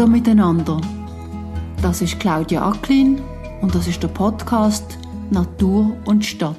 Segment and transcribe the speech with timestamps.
[0.00, 0.80] Hallo miteinander.
[1.82, 3.20] Das ist Claudia Acklin
[3.60, 4.96] und das ist der Podcast
[5.30, 6.56] Natur und Stadt.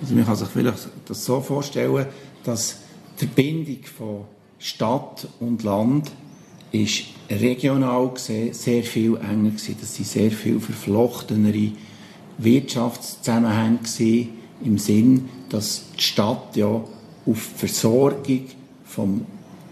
[0.00, 2.06] Also man kann sich vielleicht das so vorstellen,
[2.42, 2.78] dass
[3.20, 4.24] die Verbindung von
[4.58, 6.10] Stadt und Land
[6.70, 9.76] ist regional gesehen sehr viel enger gewesen.
[9.78, 11.72] Das sind sehr viel verflochtenere
[12.38, 16.86] Wirtschaftszusammenhänge gewesen, im Sinn, dass die Stadt ja auf
[17.26, 18.44] die Versorgung
[18.84, 19.26] vom,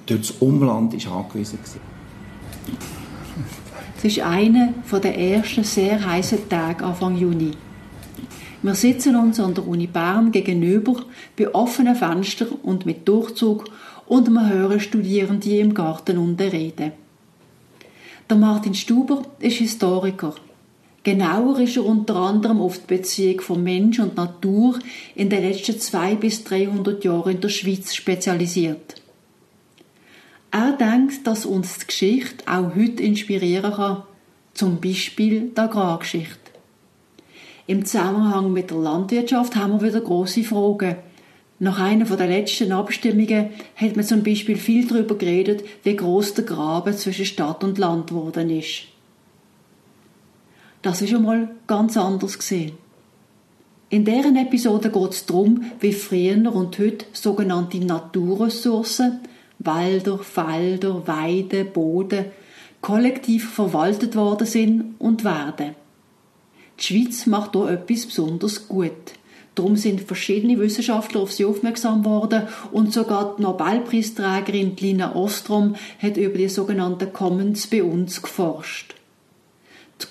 [0.07, 1.81] durch das Umland ist angewiesen war.
[3.97, 4.73] Es ist einer
[5.03, 7.53] der ersten sehr heißen Tage Anfang Juni.
[8.63, 10.97] Wir sitzen uns an der Uni Bern gegenüber
[11.37, 13.65] bei offenen Fenstern und mit Durchzug
[14.07, 16.93] und wir hören Studierende im Garten unten reden.
[18.29, 20.35] Der Martin Stuber ist Historiker.
[21.03, 24.79] Genauer ist er unter anderem auf die Beziehung von Mensch und Natur
[25.15, 29.01] in den letzten zwei bis 300 Jahren in der Schweiz spezialisiert.
[30.51, 34.03] Er denkt, dass uns die Geschichte auch heute inspirieren kann,
[34.53, 36.37] zum Beispiel die Agrargeschichte.
[37.67, 40.97] Im Zusammenhang mit der Landwirtschaft haben wir wieder große Fragen.
[41.61, 46.45] Nach einer der letzten Abstimmungen hat man zum Beispiel viel darüber geredet, wie groß der
[46.45, 48.90] Graben zwischen Stadt und Land geworden ist.
[50.83, 52.73] Das ist einmal ganz anders gesehen.
[53.91, 59.21] In deren Episode geht es darum, wie früher und heute sogenannte Naturressourcen,
[59.59, 62.27] Wälder, Felder, Weide, Boden,
[62.81, 65.75] kollektiv verwaltet worden sind und werden.
[66.79, 68.93] Die Schweiz macht hier etwas besonders gut.
[69.55, 76.17] Darum sind verschiedene Wissenschaftler auf sie aufmerksam worden und sogar die Nobelpreisträgerin Lina Ostrom hat
[76.17, 78.95] über die sogenannten Commons bei uns geforscht.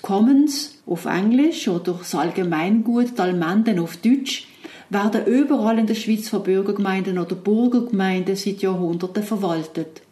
[0.02, 4.48] Commons auf Englisch oder das Allgemeingut, die Almenden auf Deutsch,
[4.88, 10.02] werden überall in der Schweiz von Bürgergemeinden oder Burgergemeinden seit Jahrhunderten verwaltet.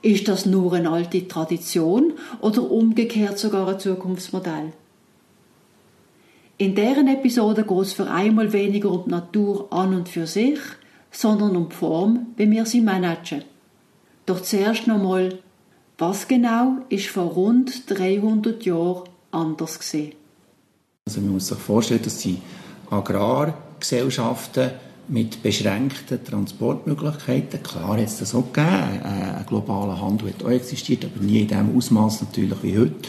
[0.00, 4.72] Ist das nur eine alte Tradition oder umgekehrt sogar ein Zukunftsmodell?
[6.58, 10.58] In deren Episode geht es für einmal weniger um die Natur an und für sich,
[11.10, 13.42] sondern um die Form, wie wir sie managen.
[14.26, 15.38] Doch zuerst nochmal,
[16.02, 20.14] was genau ist vor rund 300 Jahren anders gewesen?
[21.06, 22.38] Also man muss sich vorstellen, dass die
[22.90, 24.72] Agrargesellschaften
[25.06, 30.50] mit beschränkten Transportmöglichkeiten, klar hat es das auch gegeben, äh, ein globaler Handel hat auch
[30.50, 33.08] existiert, aber nie in dem Ausmaß natürlich wie heute.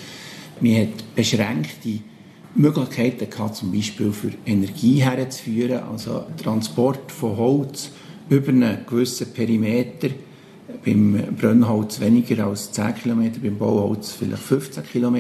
[0.62, 2.00] Man hat beschränkte
[2.54, 7.90] Möglichkeiten gehabt, zum Beispiel für Energie herzuführen, also Transport von Holz
[8.30, 10.10] über einen gewissen Perimeter,
[10.84, 15.18] beim Brennholz weniger als 10 km, beim Bauholz vielleicht 15 km,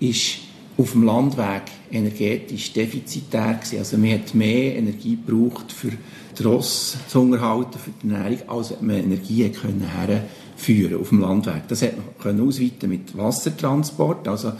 [0.00, 0.38] ist
[0.78, 3.78] auf dem Landweg energetisch defizitär gewesen.
[3.78, 5.92] Also man hat mehr Energie gebraucht für
[6.38, 11.68] die Ross zu unterhalten, für die Ernährung, als man Energie können herführen auf dem Landweg.
[11.68, 14.52] Das hat man können ausweiten mit Wassertransport, also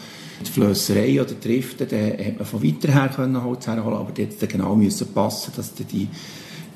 [0.44, 4.50] die Flösserei oder Driften, da hat man von weiter her können Holz herholen, aber dort
[4.50, 6.08] genau müssen passen, dass die,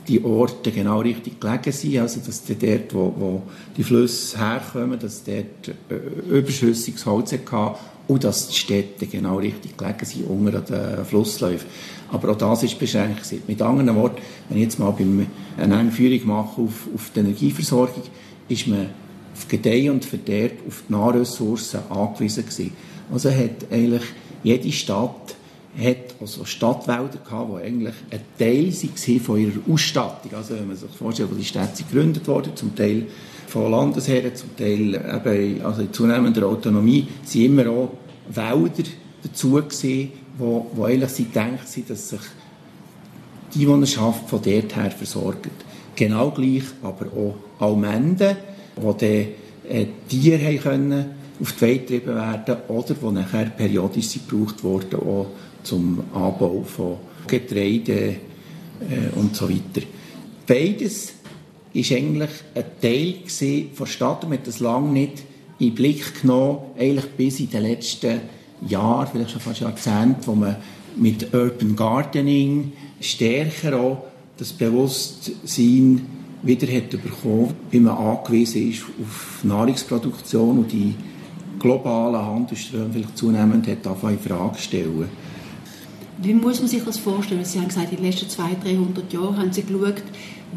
[0.09, 3.43] die Orte genau richtig gelegen sind, also dass dort, wo, wo
[3.77, 7.75] die Flüsse herkommen, dass dort äh, überschüssiges Holz hatte
[8.09, 11.69] und dass die Städte genau richtig gelegen sind unter den Flussläufen.
[12.13, 13.23] Aber auch das ist beschränkt.
[13.49, 18.03] Mit anderen Worten, wenn ich jetzt mal beim, eine Einführung mache auf, auf die Energieversorgung,
[18.49, 18.91] ist man
[19.35, 22.73] auf Gedeihen und Verderb, auf die Nahressourcen angewiesen gewesen.
[23.13, 24.03] Also hat eigentlich
[24.43, 25.36] jede Stadt
[25.79, 30.35] hat also Stadtwälder gehabt, die eigentlich ein Teil waren von ihrer Ausstattung.
[30.35, 33.07] Also wenn man sich vorstellt, wo die Städte gegründet wurden, zum Teil
[33.47, 37.91] von Landesherren, zum Teil eben, also in zunehmender Autonomie, sind immer auch
[38.29, 38.89] Wälder
[39.23, 42.21] dazu gewesen, wo, wo eigentlich sie denkt sind, dass sich
[43.55, 45.51] die Einwohnerschaft von dort her versorgt.
[45.95, 48.37] Genau gleich aber auch Almenden,
[48.77, 49.27] wo dann
[49.69, 51.05] äh, Tiere haben können,
[51.41, 55.27] auf die Welt getrieben werden oder die nachher periodisch gebraucht wurden, auch
[55.67, 56.97] zum Anbau von
[57.27, 58.17] Getreide äh,
[59.17, 59.87] und so weiter.
[60.47, 61.15] Beides
[61.73, 63.15] ist eigentlich ein Teil
[63.79, 65.25] der Stadt und man hat das lange nicht
[65.59, 68.21] in den Blick genommen, eigentlich bis in den letzten
[68.67, 70.57] Jahren, vielleicht schon fast Jahrzehnten, wo man
[70.97, 74.05] mit Urban Gardening stärker auch
[74.39, 76.07] das Bewusstsein
[76.43, 80.95] wieder hat bekommen, wie man angewiesen ist auf Nahrungsproduktion und die
[81.59, 85.09] globalen Handelsströme vielleicht zunehmend hat in Frage stellen.
[86.19, 87.45] Wie muss man sich das vorstellen?
[87.45, 90.03] Sie haben gesagt, in den letzten 200, 300 Jahren haben Sie geschaut,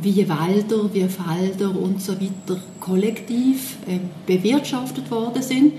[0.01, 5.73] wie Wälder, wie Felder und so weiter kollektiv äh, bewirtschaftet worden sind.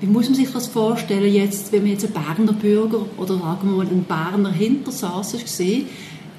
[0.00, 3.70] Wie muss man sich das vorstellen, jetzt, wenn man jetzt einen Berner Bürger oder sagen
[3.70, 5.86] wir mal einen Berner Hintersaß sieht,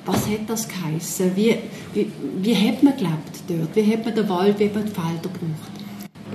[0.07, 1.35] Was hat das geheissen?
[1.35, 1.53] Wie,
[1.93, 2.09] wie,
[2.41, 3.75] wie hat man gelebt dort?
[3.75, 5.71] Wie hat man den Wald, wie hat man die Felder gebraucht?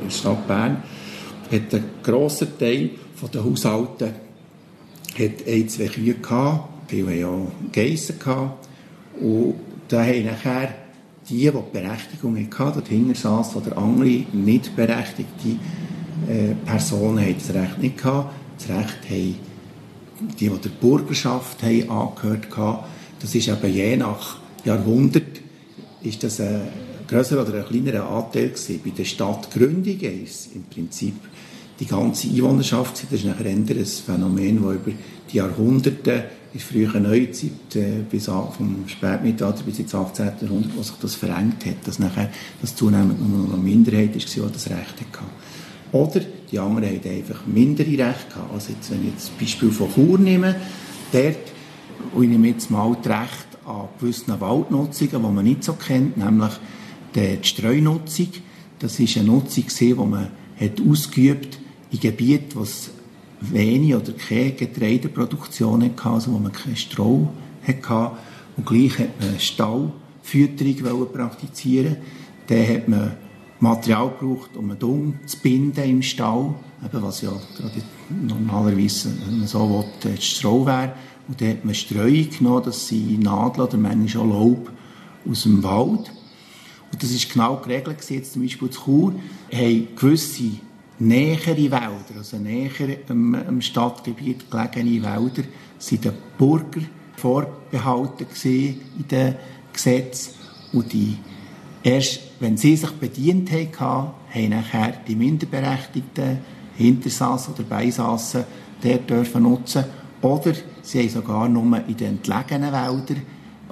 [0.04, 0.82] Der Stadt Bern
[1.50, 2.90] hat ein grosser Teil
[3.32, 4.12] der Haushalte
[5.18, 7.30] hat ein, zwei Kühe gehabt, viele ja
[7.72, 8.68] Geissen gehabt.
[9.20, 9.54] Und
[9.88, 10.74] da haben nachher
[11.28, 15.58] die, die Berechtigung hatten, dort hinten saß, oder andere nicht berechtigte
[16.28, 18.34] äh, Personen haben das Recht nicht gehabt.
[18.58, 19.36] Das Recht haben
[20.38, 22.84] die, die der Bürgerschaft haben angehört haben.
[23.20, 25.40] Das ist eben je nach Jahrhundert
[26.02, 26.62] ist das ein
[27.06, 28.80] größerer oder ein kleinerer Anteil gewesen.
[28.84, 31.14] Bei der Stadtgründung ist im Prinzip
[31.82, 33.02] die ganze Einwohnerschaft.
[33.10, 34.92] Das ist nachher ein Phänomen, das über
[35.30, 40.26] die Jahrhunderte in der frühen Neuzeit äh, bis vom Spätmittelalter bis ins 18.
[40.42, 42.30] Jahrhundert, wo sich das verengt hat, dass nachher
[42.60, 45.24] das zunehmend nur noch eine Minderheit ist, die das Recht hatte.
[45.90, 46.20] Oder
[46.50, 48.36] die anderen hatten einfach mindere Rechte.
[48.52, 50.54] Also jetzt, wenn ich jetzt das Beispiel von Chur nehme,
[51.10, 51.36] dort,
[52.14, 56.16] und ich nehme jetzt mal das Recht an gewissen Waldnutzungen, die man nicht so kennt,
[56.16, 56.52] nämlich
[57.14, 58.28] die Streunutzung.
[58.78, 60.28] Das ist eine Nutzung, die man
[60.60, 61.61] hat ausgeübt
[61.92, 62.90] in Gebieten, wo es
[63.40, 67.28] wenig oder keine Getreideproduktion hatte, also wo man kein Stroh
[67.66, 68.12] hatte.
[68.56, 71.96] Und gleich hat man Stallfütterung praktizieren
[72.46, 73.12] Dann hat man
[73.60, 76.54] Material gebraucht, um einen Dung zu binden im Stall,
[76.84, 77.32] eben was ja
[78.26, 80.94] normalerweise, wenn man so will, das Stroh wäre.
[81.28, 84.70] Und dann hat man Streuung genommen, das sind Nadeln oder manchmal auch Laub
[85.30, 86.10] aus dem Wald.
[86.90, 89.14] Und das ist genau geregelt, jetzt zum Beispiel zu Chur,
[89.52, 90.50] haben gewisse
[91.02, 95.42] nähere Wälder, also näher am, am Stadtgebiet gelegene Wälder,
[95.78, 96.82] sind den Bürger
[97.16, 99.34] vorbehalten in den
[99.72, 100.34] Gesetzen.
[100.72, 101.18] Und die,
[101.82, 106.38] erst wenn sie sich bedient haben, haben nachher die Minderberechtigten,
[106.76, 108.44] Hintersassen oder Beisassen,
[108.82, 109.84] dort dürfen nutzen.
[110.22, 113.22] Oder sie haben sogar nur in den entlegenen Wäldern,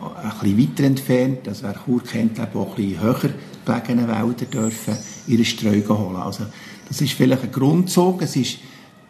[0.01, 3.31] ein bisschen weiter entfernt, das wäre Chur kennt, auch ein bisschen höher
[3.65, 4.97] gelegene Wälder dürfen
[5.27, 6.17] ihre Streu holen.
[6.17, 6.45] Also
[6.91, 8.59] das ist vielleicht ein Grundzug, es ist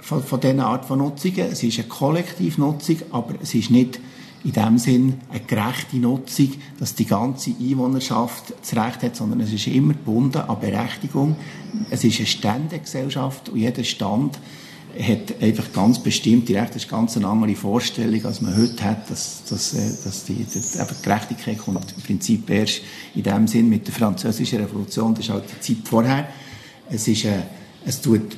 [0.00, 3.98] von, von dieser Art von Nutzungen, es ist eine Kollektivnutzung, aber es ist nicht
[4.44, 9.52] in dem Sinn eine gerechte Nutzung, dass die ganze Einwohnerschaft das Recht hat, sondern es
[9.52, 11.36] ist immer gebunden an Berechtigung.
[11.88, 14.38] Es ist eine Ständegesellschaft und jeder Stand
[14.98, 16.74] hat einfach ganz bestimmte Rechte.
[16.74, 20.34] Das ist ganz eine andere Vorstellung, als man heute hat, dass, dass, äh, dass die,
[20.34, 22.82] die, die Gerechtigkeit kommt im Prinzip erst
[23.14, 26.28] in dem Sinn mit der französischen Revolution, das ist halt die Zeit vorher.
[26.90, 27.46] Es ist eine
[27.84, 28.36] es tut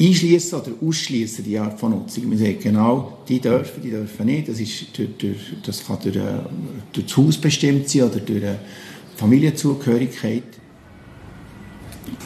[0.00, 2.28] einschließen oder ausschließen die Art von Nutzung.
[2.28, 4.48] Man sagt genau, die dürfen, die dürfen nicht.
[4.48, 6.38] Das, ist durch, durch, das kann durch, äh,
[6.92, 8.58] durch das Haus bestimmt sein oder durch eine
[9.16, 10.44] Familienzugehörigkeit.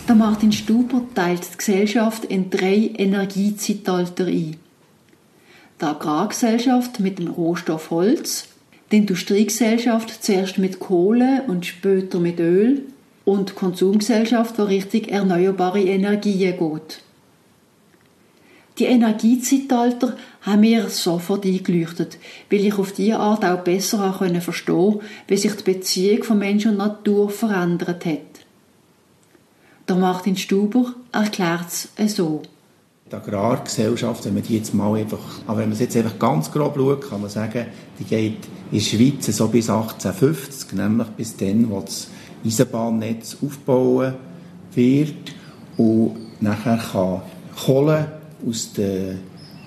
[0.08, 4.56] Der Martin Stuber teilt die Gesellschaft in drei Energiezeitalter ein.
[5.80, 8.46] Die Agrargesellschaft mit dem Rohstoff Holz,
[8.92, 12.84] die Industriegesellschaft zuerst mit Kohle und später mit Öl
[13.24, 17.00] und Konsumgesellschaft, wo richtig erneuerbare Energien geht.
[18.78, 22.18] Die Energiezeitalter haben mir sofort eingeleuchtet,
[22.50, 26.66] weil ich auf diese Art auch besser verstehen konnte, wie sich die Beziehung von Mensch
[26.66, 28.18] und Natur verändert hat.
[29.88, 32.42] Der Martin Stuber erklärt es so.
[33.10, 36.74] Die Agrargesellschaft, wenn man die jetzt mal einfach, aber wenn man jetzt einfach ganz grob
[36.76, 37.66] schaut, kann man sagen,
[37.98, 38.38] die geht
[38.72, 42.08] in der Schweiz so bis 1850, nämlich bis dann, wo das
[42.44, 44.15] Eisenbahnnetz aufbauen
[44.74, 45.34] wird
[45.77, 47.22] und nachher kann
[47.56, 48.13] Kohle
[48.46, 49.20] aus den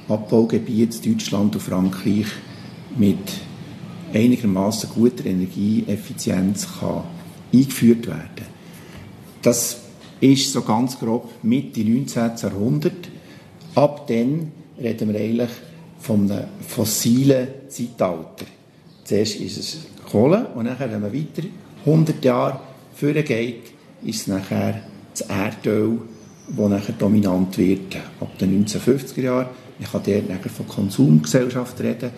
[0.08, 2.28] Abbaugebieten Deutschland und Frankreich
[2.98, 3.18] mit
[4.14, 7.04] einigermaßen guter Energieeffizienz kann
[7.54, 8.58] eingeführt werden.
[9.42, 9.78] Das
[10.20, 12.32] ist so ganz grob Mitte 19.
[12.42, 13.10] Jahrhundert.
[13.76, 15.50] Ab dann reden wir eigentlich
[16.00, 18.46] von einem fossilen Zeitalter.
[19.04, 19.78] Zuerst ist es
[20.10, 21.48] Kohle und nachher, wenn man weiter
[21.86, 22.60] 100 Jahre
[22.98, 23.64] vorgeht,
[24.04, 26.00] ist es nachher das Erdöl,
[26.50, 29.48] das nachher dominant wird ab den 1950er Jahren.
[29.80, 32.12] Ich kann dort nachher von Konsumgesellschaft reden,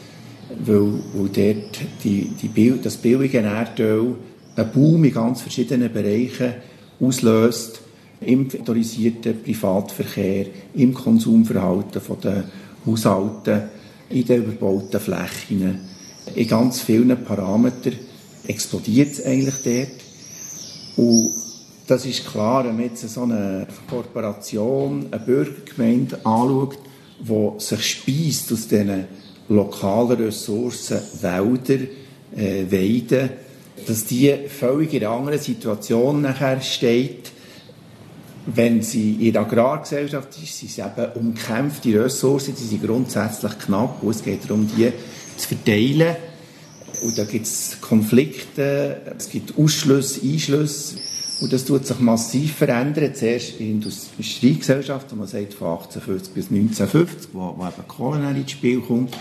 [0.65, 4.15] weil, weil dort die, die, das billige Erdöl
[4.55, 6.53] einen Boom in ganz verschiedenen Bereichen
[6.99, 7.81] auslöst,
[8.21, 12.43] im motorisierten Privatverkehr, im Konsumverhalten der
[12.85, 13.69] Haushalte,
[14.09, 15.79] in den überbauten Flächen,
[16.35, 17.93] in ganz vielen Parametern
[18.47, 20.08] explodiert es eigentlich dort.
[20.99, 21.33] Und
[21.87, 26.77] das ist klar, wenn man jetzt so eine Korporation, eine Bürgergemeinde anschaut,
[27.19, 29.05] die sich speist aus diesen
[29.47, 31.85] lokalen Ressourcen, Wälder,
[32.35, 33.29] äh, Weiden,
[33.87, 37.31] dass die völlig in einer anderen Situation nachher steht,
[38.45, 44.03] wenn sie in der Agrargesellschaft ist, sind es eben umkämpfte Ressourcen, die sind grundsätzlich knapp.
[44.03, 44.91] Und es geht darum, die
[45.37, 46.15] zu verteilen
[47.01, 50.95] Und da gibt es Konflikte, es gibt Ausschlüsse, Einschlüsse.
[51.41, 53.15] Und das tut sich massiv verändern.
[53.15, 58.29] Zuerst in der Industriegesellschaft, wo man sagt, von 1850 bis 1950, wo, wo eben Kohle
[58.31, 59.15] ins Spiel kommt.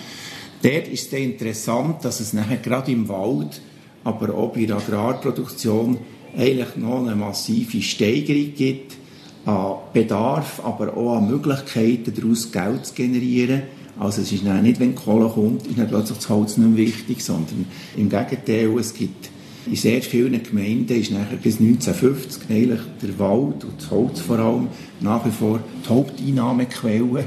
[0.62, 3.61] Dort ist es interessant, dass es nachher gerade im Wald,
[4.02, 5.99] aber auch bei der Agrarproduktion
[6.37, 8.97] eigentlich noch eine massive Steigerung gibt
[9.44, 13.62] an Bedarf, aber auch an Möglichkeiten, daraus Geld zu generieren.
[13.99, 17.23] Also es ist nicht, wenn Kohle kommt, ist nicht plötzlich das Holz nicht mehr wichtig,
[17.23, 19.31] sondern im Gegenteil, es gibt
[19.67, 24.38] in sehr vielen Gemeinden ist nachher bis 1950 eigentlich der Wald und das Holz vor
[24.38, 24.69] allem
[25.00, 27.25] nach wie vor die Haupteinnahmequelle.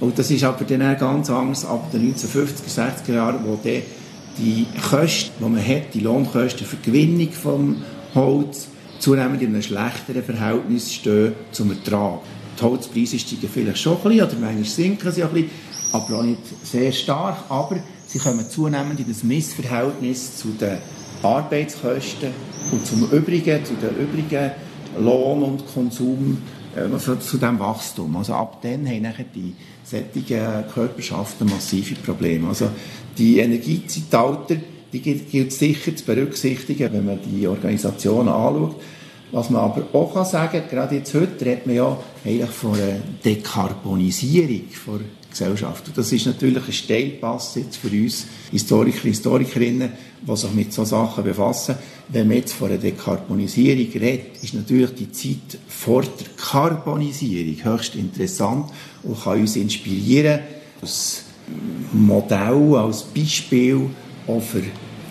[0.00, 3.82] Und das ist aber dann auch ganz anders ab den 1950er, 60er Jahren, wo dann
[4.38, 7.76] die Kosten, die man hat, die Lohnkosten für die Gewinnung vom
[8.14, 8.68] Holz,
[9.00, 12.20] zunehmend in einem schlechteren Verhältnis stehen zum Ertrag.
[12.58, 15.50] Die Holzpreise steigen vielleicht schon ein bisschen, oder manchmal sinken sie ein bisschen,
[15.92, 20.78] aber auch nicht sehr stark, aber sie kommen zunehmend in das Missverhältnis zu den
[21.22, 22.30] Arbeitskosten
[22.72, 24.50] und zum übrigen, zu den übrigen
[24.98, 26.38] Lohn- und Konsum,
[26.74, 28.16] also zu dem Wachstum.
[28.16, 29.54] Also ab dann haben nachher die
[29.84, 32.48] solchen Körperschaften massive Probleme.
[32.48, 32.68] Also
[33.16, 34.56] die Energiezeitalter,
[34.92, 38.76] die gilt sicher zu berücksichtigen, wenn man die Organisationen anschaut.
[39.30, 43.00] Was man aber auch sagen kann, gerade jetzt heute redet man ja eigentlich von einer
[43.22, 45.88] Dekarbonisierung der Gesellschaft.
[45.88, 49.92] Und das ist natürlich ein Steilpass jetzt für uns Historiker, Historikerinnen,
[50.26, 51.76] die sich mit solchen Sachen befassen.
[52.08, 57.94] Wenn man jetzt von einer Dekarbonisierung redet, ist natürlich die Zeit vor der Karbonisierung höchst
[57.94, 58.70] interessant
[59.02, 60.40] und kann uns inspirieren
[60.80, 61.22] als
[61.92, 63.90] Modell, als Beispiel
[64.26, 64.62] auch für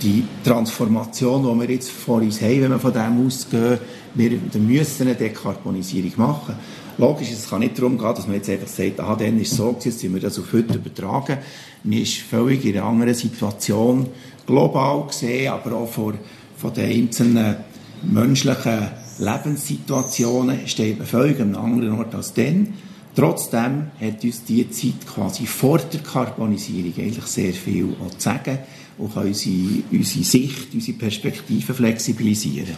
[0.01, 3.79] die Transformation, die wir jetzt vor uns haben, wenn wir von dem ausgehen,
[4.13, 6.55] wir müssen eine Dekarbonisierung machen.
[6.99, 9.57] Logisch, es kann nicht darum gehen, dass man jetzt einfach sagt, ah, dann ist es
[9.57, 11.37] so, jetzt sind wir das auf heute übertragen.
[11.83, 14.07] Man ist völlig in einer anderen Situation,
[14.47, 16.15] global gesehen, aber auch vor,
[16.57, 17.57] von den einzelnen
[18.01, 18.87] menschlichen
[19.19, 22.73] Lebenssituationen steht man völlig an einem anderen Ort als dann.
[23.15, 28.59] Trotzdem hat uns diese Zeit quasi vor der Karbonisierung eigentlich sehr viel zu sagen
[28.97, 32.77] und kann unsere, unsere Sicht, unsere Perspektive flexibilisieren.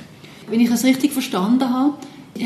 [0.50, 1.94] Wenn ich es richtig verstanden habe,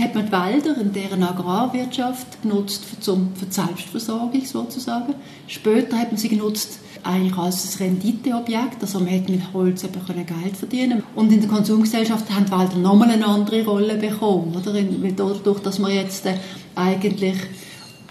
[0.01, 5.15] hat man die Wälder in deren Agrarwirtschaft genutzt zum, für die Selbstversorgung sozusagen.
[5.47, 11.03] Später hat man sie genutzt eigentlich als Renditeobjekt, also man hat mit Holz Geld verdienen
[11.15, 14.73] Und in der Konsumgesellschaft haben die Wälder nochmal eine andere Rolle bekommen, oder?
[15.15, 16.35] Dadurch, dass wir jetzt äh,
[16.75, 17.35] eigentlich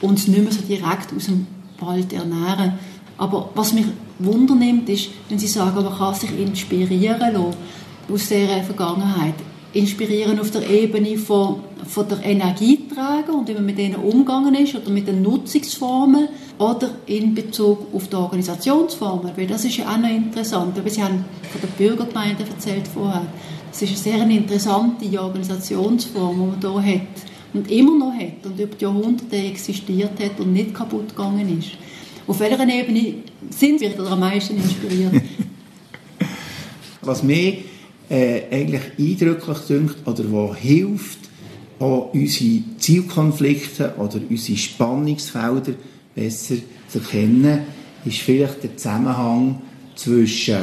[0.02, 1.46] uns nicht mehr so direkt aus dem
[1.80, 2.74] Wald ernähren.
[3.16, 3.86] Aber was mich
[4.18, 7.56] wundernimmt, ist, wenn Sie sagen, man kann sich inspirieren lassen
[8.12, 9.34] aus dieser Vergangenheit
[9.74, 14.74] inspirieren auf der Ebene von, von der Energieträger und wie man mit denen umgegangen ist
[14.74, 19.98] oder mit den Nutzungsformen oder in Bezug auf die Organisationsformen, weil das ist ja auch
[19.98, 23.26] noch interessant, Sie haben von der Bürgergemeinde erzählt vorher,
[23.70, 27.06] das ist eine sehr interessante Organisationsform, die man hier hat
[27.54, 31.70] und immer noch hat und über die Jahrhunderte existiert hat und nicht kaputt gegangen ist.
[32.26, 33.14] Auf welcher Ebene
[33.50, 35.12] sind Sie am meisten inspiriert?
[37.00, 37.71] Was mich
[38.08, 41.18] äh, eigentlich eindrücklich dünkt oder wo hilft,
[41.78, 45.72] auch unsere Zielkonflikte oder unsere Spannungsfelder
[46.14, 46.56] besser
[46.88, 47.60] zu erkennen,
[48.04, 49.62] ist vielleicht der Zusammenhang
[49.96, 50.58] zwischen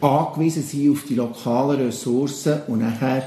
[0.00, 3.26] angewiesen sein auf die lokalen Ressourcen und nachher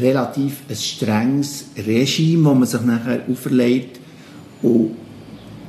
[0.00, 4.00] relativ ein strenges Regime, das man sich nachher auferlegt
[4.62, 4.96] und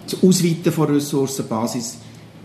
[0.06, 1.98] das Ausweiten von Ressourcenbasis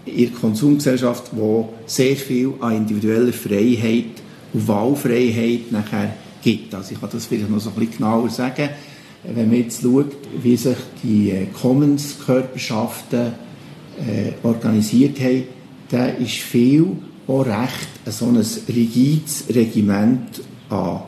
[0.05, 4.23] in der Konsumgesellschaft, wo sehr viel an individueller Freiheit
[4.67, 6.75] Wahlfreiheit nachher gibt.
[6.75, 8.71] Also ich kann das vielleicht noch so ein bisschen genauer sagen.
[9.25, 13.33] Wenn man jetzt schaut, wie sich die äh, Commons-Körperschaften
[13.99, 15.45] äh, organisiert haben,
[15.89, 16.87] da ist viel
[17.27, 18.37] auch recht so ein
[18.69, 21.01] rigides Regiment an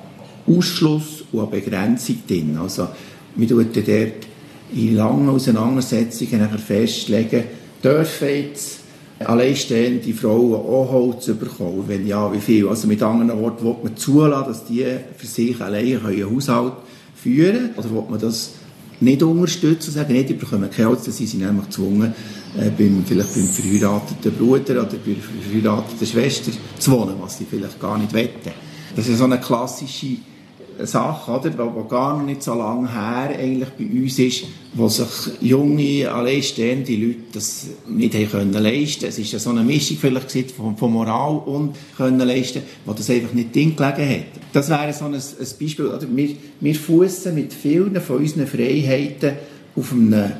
[0.46, 2.58] Ausschluss und an Begrenzung drin.
[2.60, 2.88] Also
[3.36, 4.26] man tut dort
[4.74, 7.44] in langen Auseinandersetzungen festlegen,
[7.82, 8.77] dürfen jetzt
[9.20, 11.84] alleinstehende Frauen auch Holz bekommen?
[11.87, 12.68] Wenn ja, wie viel?
[12.68, 14.84] Also mit anderen Worten, will man zulassen, dass die
[15.16, 16.75] für sich alleine einen Haushalt
[17.14, 17.75] führen können?
[17.76, 18.52] Oder will man das
[19.00, 22.12] nicht unterstützen und sagen, nicht, die bekommen kein Holz, dann sind sie nämlich gezwungen,
[22.56, 25.22] äh, beim, vielleicht beim verheirateten Bruder oder bei der
[25.52, 28.50] verheirateten Schwester zu wohnen, was sie vielleicht gar nicht wetten.
[28.96, 30.16] Das ist so eine klassische
[30.87, 34.44] Sache, oder, die gar noch nicht so lange her eigentlich bei uns ist,
[34.75, 35.08] wo sich
[35.40, 40.76] junge, alleinstehende Leute das nicht können leisten Es ist ja so eine Mischung vielleicht von,
[40.76, 44.40] von Moral und können leisten, wo das einfach nicht drin gelegen hat.
[44.52, 45.20] Das wäre so ein, ein
[45.61, 45.87] Beispiel.
[45.87, 46.06] Oder?
[46.14, 49.32] Wir, wir fußen mit vielen von unseren Freiheiten
[49.76, 50.32] auf einem,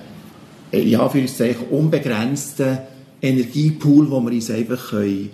[0.73, 1.41] ja, für uns
[1.71, 2.79] unbegrenzten
[3.21, 5.31] Energiepool, wo wir uns einfach können,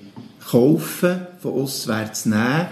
[0.51, 2.67] kaufen, von auswärts nehmen.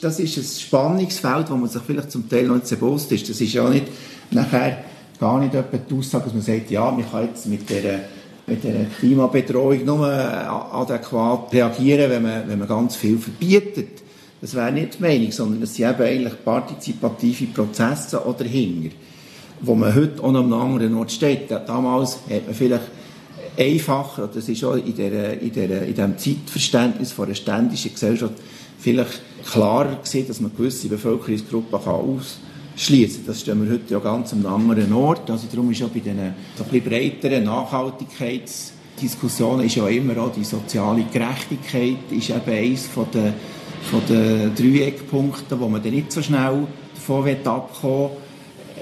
[0.00, 3.28] Das ist ein Spannungsfeld, wo man sich vielleicht zum Teil noch nicht so bewusst ist.
[3.28, 3.86] Das ist ja nicht
[4.30, 4.84] nachher
[5.18, 8.00] gar nicht etwa die Aussage, dass man sagt, ja, man kann jetzt mit der
[8.46, 14.02] mit der Klimabedrohung nur adäquat reagieren, wenn man, wenn man ganz viel verbietet.
[14.40, 18.90] Das wäre nicht die Meinung, sondern es sind eben eigentlich partizipative Prozesse oder Hinger,
[19.60, 21.50] wo man heute auch an einem anderen Ort steht.
[21.50, 22.84] Damals hat man vielleicht
[23.58, 28.34] einfacher, das ist auch in, der, in, der, in diesem Zeitverständnis von einer ständischen Gesellschaft
[28.78, 32.20] vielleicht klarer gesehen, dass man gewisse Bevölkerungsgruppen kann
[32.76, 33.26] ausschließen kann.
[33.26, 35.28] Das stellen wir heute ja ganz an einem anderen Ort.
[35.30, 40.44] Also darum ist ja bei diesen so ein breiteren Nachhaltigkeitsdiskussionen ist ja immer auch die
[40.44, 43.34] soziale Gerechtigkeit ist eben eines von der
[43.90, 48.10] von den Dreieckpunkten, wo man dann nicht so schnell davon abkommen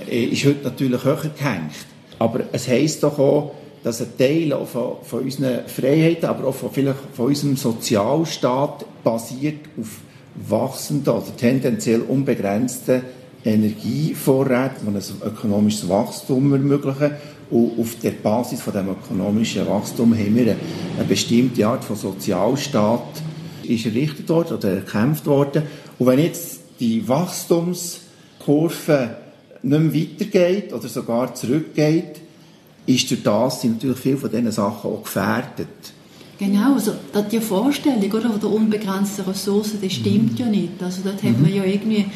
[0.07, 1.73] will, äh, ist heute natürlich höher gehängt.
[2.19, 6.55] Aber es heisst doch auch, dass ein Teil auch von, von unseren Freiheiten, aber auch
[6.55, 10.01] von, vielleicht von unserem Sozialstaat basiert auf
[10.49, 13.03] wachsenden oder tendenziell unbegrenzten
[13.45, 17.13] Energievorräten, die ein ökonomisches Wachstum ermöglichen.
[17.51, 20.57] Und auf der Basis von dem ökonomischen Wachstum haben wir
[20.97, 23.21] eine bestimmte Art von Sozialstaat,
[23.65, 25.65] ist errichtet worden oder erkämpft worden.
[25.99, 29.17] Und wenn jetzt die Wachstumskurve
[29.63, 32.24] nicht mehr weitergeht oder sogar zurückgeht,
[32.87, 35.69] ist durch das sind natürlich viele von diesen Sachen auch gefährdet.
[36.39, 36.93] Genau, also
[37.31, 40.39] die Vorstellung oder, der unbegrenzten Ressourcen, die stimmt mhm.
[40.39, 40.83] ja nicht.
[40.83, 41.29] Also dort mhm.
[41.29, 42.07] hat man ja irgendwie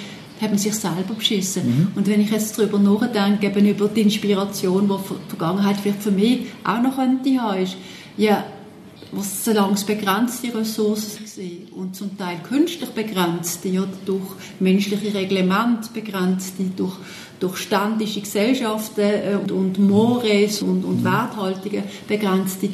[0.40, 1.66] hat man sich selber beschissen.
[1.66, 1.88] Mhm.
[1.96, 6.10] Und wenn ich jetzt darüber nachdenke, eben über die Inspiration, die die Vergangenheit vielleicht für
[6.10, 7.76] mich auch noch könnte haben, ist,
[8.16, 8.44] ja,
[9.10, 14.26] was solange es begrenzte Ressourcen sind und zum Teil künstlich begrenzte, ja, durch
[14.60, 16.94] menschliche Reglemente begrenzte, durch,
[17.40, 22.68] durch ständische Gesellschaften äh, und, und Mores und, und Werthaltungen begrenzte.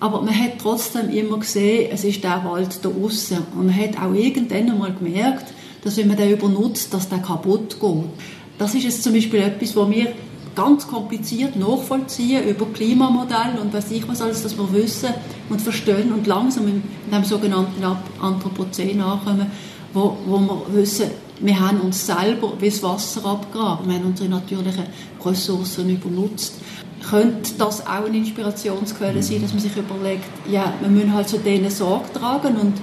[0.00, 3.38] Aber man hat trotzdem immer gesehen, es ist der Wald da außen.
[3.56, 5.52] Und man hat auch irgendwann einmal gemerkt,
[5.84, 8.04] dass wenn man den übernutzt, dass der kaputt geht.
[8.58, 10.12] Das ist jetzt zum Beispiel etwas, wo wir
[10.54, 15.10] ganz kompliziert nachvollziehen über Klimamodelle und was ich was alles, dass wir wissen
[15.48, 17.82] und verstehen und langsam in dem sogenannten
[18.20, 19.46] Anthropozän ankommen,
[19.92, 24.28] wo, wo wir wissen, wir haben uns selber wie das Wasser abgraben, wir haben unsere
[24.28, 24.84] natürlichen
[25.24, 26.54] Ressourcen übernutzt.
[27.08, 31.38] Könnte das auch eine Inspirationsquelle sein, dass man sich überlegt, ja, wir müssen halt zu
[31.38, 32.74] denen Sorge tragen und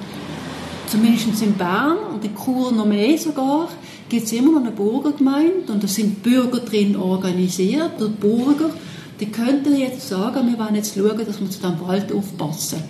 [0.87, 3.69] zumindest in Bern und in Chur noch mehr sogar,
[4.09, 8.71] gibt es immer noch eine Bürgergemeinde und da sind Bürger drin organisiert und Bürger,
[9.19, 12.83] die könnten jetzt sagen, wir wollen jetzt schauen, dass wir zu diesem Wald aufpassen.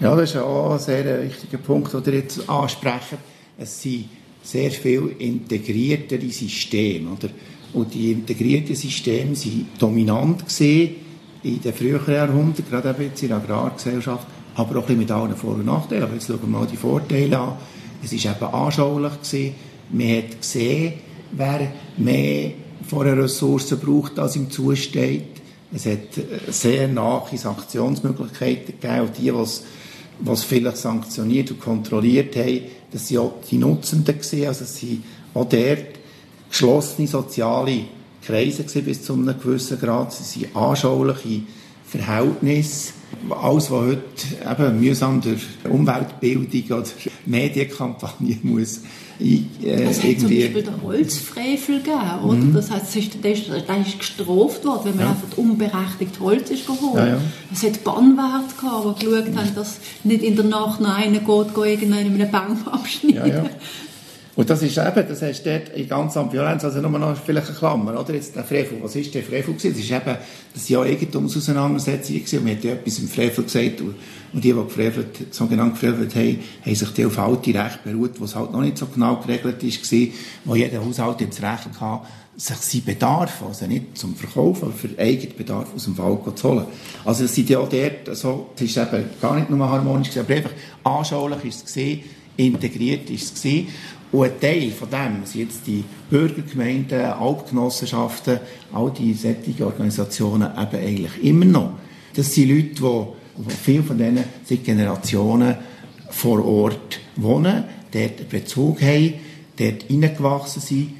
[0.00, 3.18] Ja, das ist auch ein sehr wichtiger Punkt, den ihr jetzt ansprechen.
[3.56, 4.08] Es sind
[4.44, 7.10] sehr viel integriertere Systeme.
[7.12, 7.30] Oder?
[7.72, 13.38] Und die integrierten Systeme waren dominant in den früheren Jahrhunderten, gerade eben jetzt in der
[13.38, 16.04] Agrargesellschaft, aber auch ein bisschen mit allen Vor- und Nachteilen.
[16.04, 17.56] Aber jetzt schauen wir mal die Vorteile an.
[18.02, 19.54] Es war eben anschaulich gewesen,
[19.90, 20.94] man hat gesehen,
[21.32, 22.52] wer mehr
[22.86, 25.24] von einer Ressource braucht, als ihm zusteht.
[25.74, 25.98] Es hat
[26.48, 29.00] sehr nahe Sanktionsmöglichkeiten gegeben.
[29.00, 29.64] Und die, die es
[30.44, 32.60] vielleicht sanktioniert und kontrolliert haben,
[32.92, 34.18] das waren auch die Nutzenden.
[34.18, 34.46] Gewesen.
[34.46, 35.02] Also es waren
[35.34, 35.86] auch dort
[36.48, 37.80] geschlossene soziale
[38.24, 40.12] Kreise bis zu einem gewissen Grad.
[40.12, 41.42] Sie sind anschauliche
[41.98, 42.92] Verhältnisse
[43.30, 44.02] alles, was heute
[44.50, 46.88] eben mühsam durch Umweltbildung oder
[47.26, 48.80] Medienkampagne muss
[49.20, 52.34] äh, es hat zum Beispiel den Holzfrevel gegeben, oder?
[52.34, 52.54] Mhm.
[52.54, 55.10] Das heißt, der, ist, der ist gestraft worden, wenn man ja.
[55.10, 56.96] einfach unberechtigt Holz ist geholt.
[56.96, 57.20] Ja, ja.
[57.52, 61.54] Es hat Bannwert gehabt, die geschaut haben, dass nicht in der Nacht noch einer geht,
[61.54, 63.50] geht irgendeinen einen Baum abschneiden.
[64.36, 67.56] Und das ist eben, das heißt dort in ganz Ambivalenz, also nur noch vielleicht eine
[67.56, 68.14] Klammer, oder?
[68.14, 69.70] Jetzt der Frevel, was ist der Frevel gewesen?
[69.70, 70.16] Das ist eben,
[70.52, 73.94] das ja Eigentumsauseinandersetzungen gewesen, und man hat ja etwas im Frevel gesagt, und,
[74.32, 78.50] die, die gefrevelt, sogenannt gefrevelt haben, haben sich die auf alte Rechte beruht, was halt
[78.50, 80.12] noch nicht so genau geregelt ist, gewesen,
[80.44, 84.88] wo jeder Haushalt jetzt Recht hatte, sich sein Bedarf, also nicht zum Verkauf, aber für
[84.98, 86.66] eigenen Bedarf aus dem Wald zu holen.
[87.04, 90.26] Also es sind ja auch dort, so, es ist eben gar nicht nur harmonisch gewesen,
[90.26, 90.50] aber einfach
[90.82, 92.00] anschaulich ist es gesehen,
[92.36, 93.44] integriert ist.
[94.12, 98.38] Und ein Teil von dem sind jetzt die Bürgergemeinden, Alpgenossenschaften,
[98.72, 101.72] all diese sättige Organisationen eben eigentlich immer noch.
[102.14, 105.56] Das sind Leute, die, die viele von denen seit Generationen
[106.10, 109.14] vor Ort wohnen, dort einen Bezug haben,
[109.58, 110.92] dort hineingewachsen sind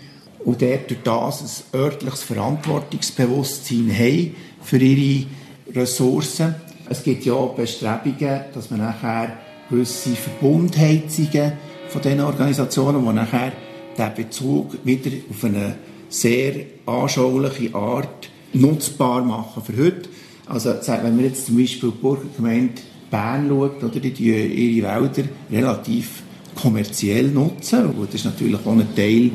[0.45, 5.27] und dort durch das ein örtliches Verantwortungsbewusstsein haben für ihre
[5.73, 6.57] Ressourcen.
[6.91, 9.39] Es gibt ja Bestrebungen, dass man nachher
[9.71, 11.53] gewisse Verbundheizungen
[11.89, 13.53] von diesen Organisationen, die nachher
[13.97, 15.77] den Bezug wieder auf eine
[16.09, 16.55] sehr
[16.87, 20.09] anschauliche Art nutzbar machen für heute.
[20.47, 22.75] Also wenn wir jetzt zum Beispiel die Burgergemeinde
[23.11, 26.23] Bern schaut, oder, die ihre Wälder relativ
[26.55, 27.87] kommerziell nutzen.
[27.87, 29.31] Und das ist natürlich auch ein Teil,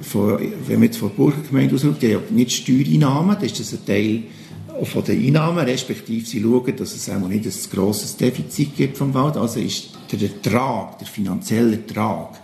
[0.00, 3.60] von, wenn man jetzt von der Burgergemeinde aus schaut, die haben nicht Steuereinnahmen, das ist
[3.60, 4.22] das ein Teil
[4.82, 9.14] von den Einnahmen, respektive sie schauen, dass es auch nicht ein grosses Defizit gibt vom
[9.14, 9.36] Wald.
[9.36, 12.40] Also ist der Ertrag, der finanzielle Ertrag,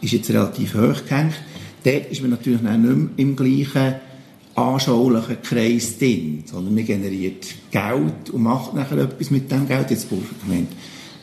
[0.00, 1.34] ist jetzt relativ hoch gehängt.
[1.84, 3.94] Dort ist man natürlich nicht mehr im gleichen
[4.54, 9.90] anschaulichen Kreis drin, sondern man generiert Geld und macht nachher etwas mit dem Geld.
[9.90, 10.72] Jetzt Burgergemeinde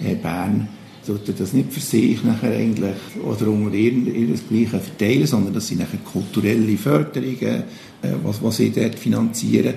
[0.03, 0.69] äh, Bern
[1.01, 5.99] sollte das nicht für sich nachher eigentlich oder unter ihresgleichen verteilen, sondern das sind nachher
[5.99, 7.63] kulturelle Förderungen,
[8.01, 9.73] äh, was, was sie dort finanzieren.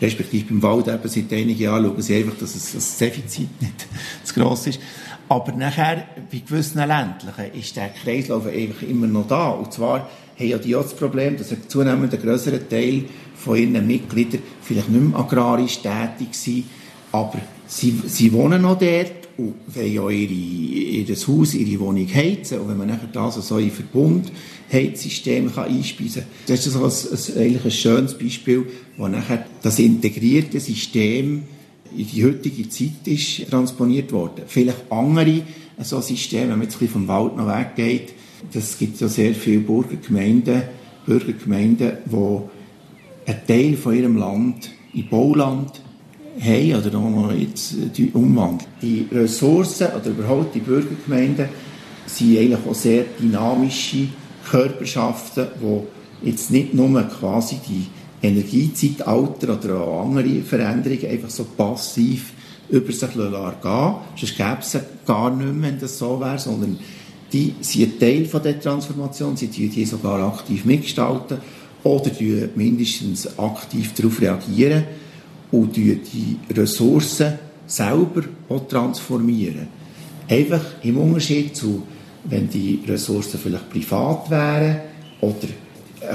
[0.00, 3.86] Respektive beim Wald eben seit einigen Jahren schauen sie einfach, dass das Defizit nicht
[4.24, 4.80] zu gross ist.
[5.28, 9.50] Aber nachher, bei gewissen ländlichen, ist der Kreislauf einfach immer noch da.
[9.50, 10.08] Und zwar
[10.38, 14.88] haben ja die auch das Problem, dass ein zunehmend grösserer Teil von ihren Mitgliedern vielleicht
[14.88, 16.64] nicht mehr agrarisch tätig sind,
[17.12, 22.58] aber sie, sie wohnen noch dort und wollen ja ihre, ihr Haus, ihre Wohnung heizen.
[22.58, 24.32] Und wenn man nachher das so in Verbund
[24.70, 29.78] Heizsystem kann einspeisen kann, das ist das ein, eigentlich ein schönes Beispiel, wo nachher das
[29.78, 31.44] integrierte System
[31.96, 34.42] in die heutige Zeit ist transponiert worden.
[34.46, 35.42] Vielleicht andere
[35.80, 38.12] so Systeme, wenn man jetzt ein bisschen vom Wald noch weggeht,
[38.52, 40.62] das gibt ja sehr viele Bürgergemeinden,
[41.06, 45.80] Bürgergemeinden, die einen Teil von ihrem Land in Bauland
[46.40, 47.74] haben oder noch jetzt
[48.12, 48.70] umwandeln.
[48.80, 51.48] Die Ressourcen oder überhaupt die Bürgergemeinden
[52.06, 54.08] sind eigentlich auch sehr dynamische
[54.48, 57.86] Körperschaften, die jetzt nicht nur quasi die
[58.26, 62.32] Energiezeitalter oder auch andere Veränderungen einfach so passiv
[62.68, 63.96] über sich gehen lassen.
[64.16, 66.78] Sonst gäbe es gar nicht mehr, wenn das so wäre, sondern
[67.32, 71.38] die sind Teil von der Transformation, sie die sogar aktiv mitgestalten
[71.84, 72.10] oder
[72.56, 74.84] mindestens aktiv darauf reagieren
[75.50, 79.68] und die Ressourcen selber auch transformieren.
[80.28, 81.82] Einfach im Unterschied zu,
[82.24, 84.80] wenn die Ressourcen vielleicht privat wären
[85.20, 85.48] oder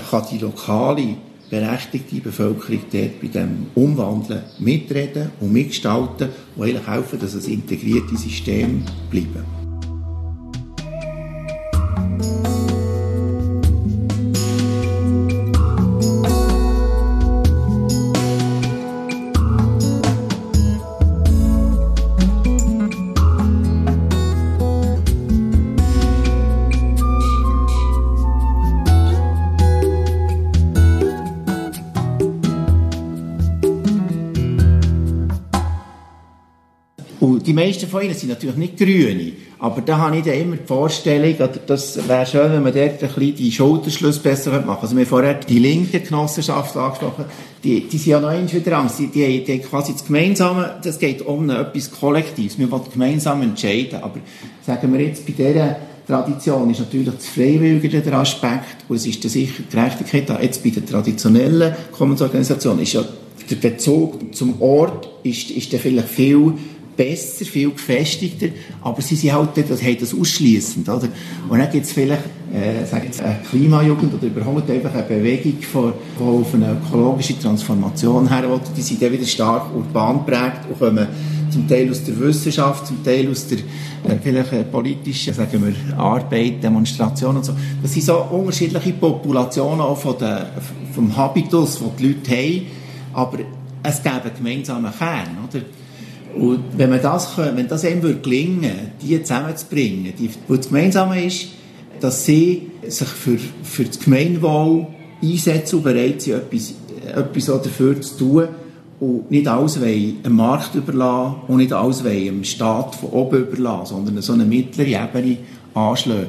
[0.10, 1.16] kann die lokale
[1.50, 8.84] berechtigte Bevölkerung dort bei dem Umwandeln mitreden und mitgestalten und helfen, dass es integrierte System
[9.10, 9.63] bleiben.
[37.94, 41.48] Von ihnen sind natürlich nicht Grüne, aber da habe ich dann immer die Vorstellung, oder
[41.48, 44.82] das wäre schön, wenn man dort ein bisschen die Schulterschlüsse besser machen könnte.
[44.82, 47.26] Also wir haben vorher die linke Genossenschaft angesprochen,
[47.64, 50.98] die, die sind ja noch eins wieder Angst, die, die, die quasi das Gemeinsame, das
[50.98, 54.20] geht um etwas Kollektives, wir wollen gemeinsam entscheiden, aber
[54.66, 55.78] sagen wir jetzt bei dieser
[56.08, 60.42] Tradition ist natürlich das Freiwillige der Aspekt und es ist sicher Gerechtigkeit da.
[60.42, 63.06] Jetzt bei der traditionellen Kommensorganisation ist ja
[63.50, 66.54] der Bezug zum Ort ist, ist dann vielleicht viel
[66.96, 68.48] besser, viel gefestigter,
[68.82, 71.08] aber sie sind halt, das haben das ausschließend, oder?
[71.50, 75.62] Und dann gibt es vielleicht, äh, sagen jetzt, eine Klimajugend oder überhaupt einfach eine Bewegung,
[75.62, 80.70] von, die auf eine ökologische Transformation her will, die sind dann wieder stark urban prägt
[80.70, 81.08] und kommen
[81.50, 85.98] zum Teil aus der Wissenschaft, zum Teil aus der äh, vielleicht äh, politischen, sagen wir,
[85.98, 87.54] Arbeit, Demonstration und so.
[87.82, 90.52] Das sind so unterschiedliche Populationen auch von der,
[90.94, 92.62] vom Habitus, den die Leute haben,
[93.14, 93.40] aber
[93.84, 95.62] es gibt einen gemeinsamen Kern, oder?
[96.36, 101.26] Und wenn man das, wenn das einem würde gelingen die zusammenzubringen, die, wo das Gemeinsame
[101.26, 101.50] ist,
[102.00, 104.88] dass sie sich für, für das Gemeinwohl
[105.22, 106.74] einsetzen und bereit sind, etwas,
[107.16, 108.48] etwas dafür zu tun
[109.00, 114.22] und nicht alles einem Markt überlassen und nicht alles dem Staat von oben überlassen, sondern
[114.22, 115.38] so eine mittlere Ebene
[115.74, 116.28] anschlagen.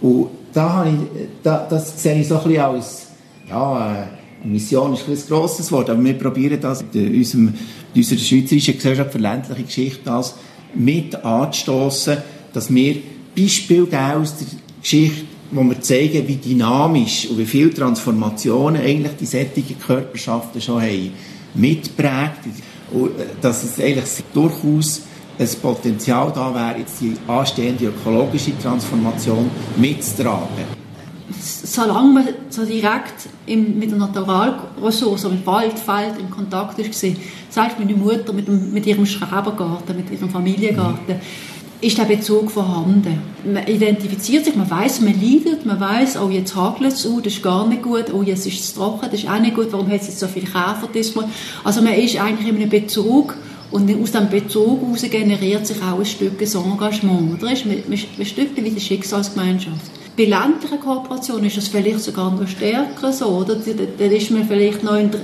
[0.00, 3.06] Und da habe ich, da, das sehe ich so ein bisschen als
[3.48, 4.08] ja,
[4.44, 7.54] Mission ist ein, grosses Wort, aber wir probieren das in unserem
[7.94, 10.34] in unserer Schweizerischen Gesellschaft für ländliche Geschichte das
[10.74, 12.18] mit anzustoßen,
[12.52, 12.96] dass wir
[13.36, 14.46] Beispiele geben aus der
[14.80, 20.80] Geschichte, wo wir zeigen, wie dynamisch und wie viele Transformationen eigentlich die sättigen Körperschaften schon
[20.80, 21.10] haben
[21.54, 22.40] mitprägt.
[22.92, 25.02] Und äh, dass es eigentlich durchaus
[25.38, 30.81] ein Potenzial da wäre, jetzt die anstehende ökologische Transformation mitzutragen
[31.40, 37.16] solange man so direkt im, mit der Naturalressource, mit Wald, Feld in Kontakt ist, gewesen,
[37.48, 41.16] selbst meine Mutter mit, dem, mit ihrem Schrebergarten, mit ihrem Familiengarten,
[41.80, 43.20] ist der Bezug vorhanden.
[43.44, 47.34] Man identifiziert sich, man weiß, man leidet, man weiß, oh jetzt hagelt es, oh das
[47.34, 49.88] ist gar nicht gut, oh jetzt ist es trocken, das ist auch nicht gut, warum
[49.88, 51.24] hat es jetzt so viel Käfer diesmal?
[51.64, 53.34] Also man ist eigentlich in einem Bezug
[53.72, 57.42] Und aus diesem Bezug heraus generiert sich auch ein Stück Engagement.
[57.42, 57.52] Oder?
[57.52, 60.01] Ist ein, ein Stück wie die Schicksalsgemeinschaft.
[60.16, 63.28] Bei ländlichen Kooperationen ist das vielleicht sogar noch stärker so.
[63.28, 63.56] Oder?
[63.56, 65.20] Da ist man vielleicht noch in der,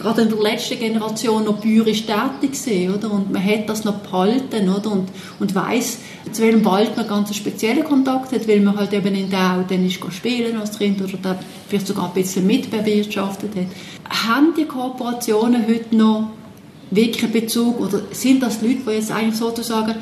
[0.00, 3.12] gerade in der letzten Generation noch bäuerisch tätig oder?
[3.12, 4.90] Und man hat das noch behalten, oder?
[4.90, 5.98] Und, und weiss,
[6.32, 9.60] zu welchem Wald man ganz einen speziellen Kontakt hat, weil man halt eben in der
[9.60, 14.28] auch dann ist spielen als Kind oder da vielleicht sogar ein bisschen mitbewirtschaftet hat.
[14.28, 16.30] Haben die Kooperationen heute noch
[16.90, 19.94] wirklich einen Bezug oder sind das Leute, die jetzt eigentlich sozusagen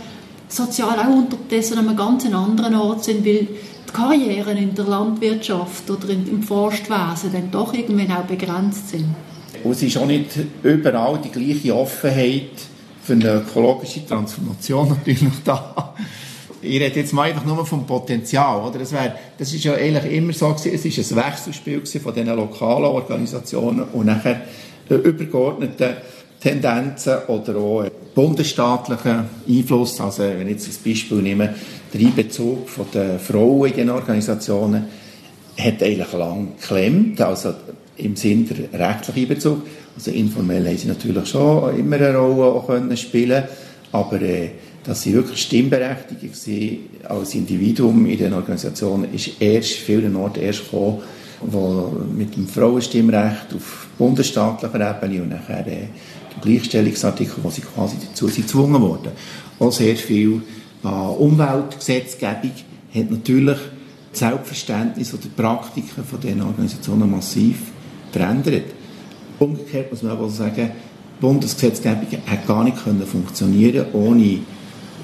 [0.48, 3.48] sozial auch unterdessen an einem ganz anderen Ort sind, weil
[3.92, 9.14] die Karrieren in der Landwirtschaft oder im Forstwesen dann doch irgendwann auch begrenzt sind.
[9.62, 10.30] Und es ist auch nicht
[10.62, 12.50] überall die gleiche Offenheit
[13.02, 15.94] für eine ökologische Transformation natürlich da.
[16.60, 18.60] Ich rede jetzt mal einfach nur vom Potenzial.
[18.64, 18.78] Oder?
[18.78, 22.36] Das, wär, das ist ja eigentlich immer so gewesen, es ist ein Wechselspiel von diesen
[22.36, 24.42] lokalen Organisationen und nachher
[24.88, 25.96] übergeordneten
[26.40, 30.00] Tendenzen oder auch bundesstaatlichen Einfluss.
[30.00, 31.54] Also, wenn ich jetzt das Beispiel nehme,
[31.92, 34.84] der Einbezug der Frauen in diesen Organisationen
[35.58, 37.54] hat eigentlich lang geklemmt, also
[37.96, 39.62] im Sinne der rechtlichen Einbezug.
[39.94, 43.44] Also informell haben sie natürlich schon immer eine Rolle auch können spielen
[43.92, 44.50] aber äh,
[44.84, 50.64] dass sie wirklich stimmberechtigt waren als Individuum in den Organisationen, ist erst vielen Orten erst
[50.64, 51.02] gekommen,
[51.42, 55.88] wo mit dem Frauenstimmrecht auf bundesstaatlicher Ebene und nachher äh,
[56.40, 59.12] Gleichstellungsartikel, wo sie quasi dazu sind gezwungen wurden.
[59.58, 60.42] Auch sehr viel
[60.82, 62.52] an Umweltgesetzgebung
[62.94, 63.58] hat natürlich
[64.10, 67.56] das Selbstverständnis oder die Praktiken von diesen Organisationen massiv
[68.10, 68.64] verändert.
[69.38, 70.70] Umgekehrt muss man aber sagen,
[71.18, 74.40] die Bundesgesetzgebung hat gar nicht können funktionieren ohne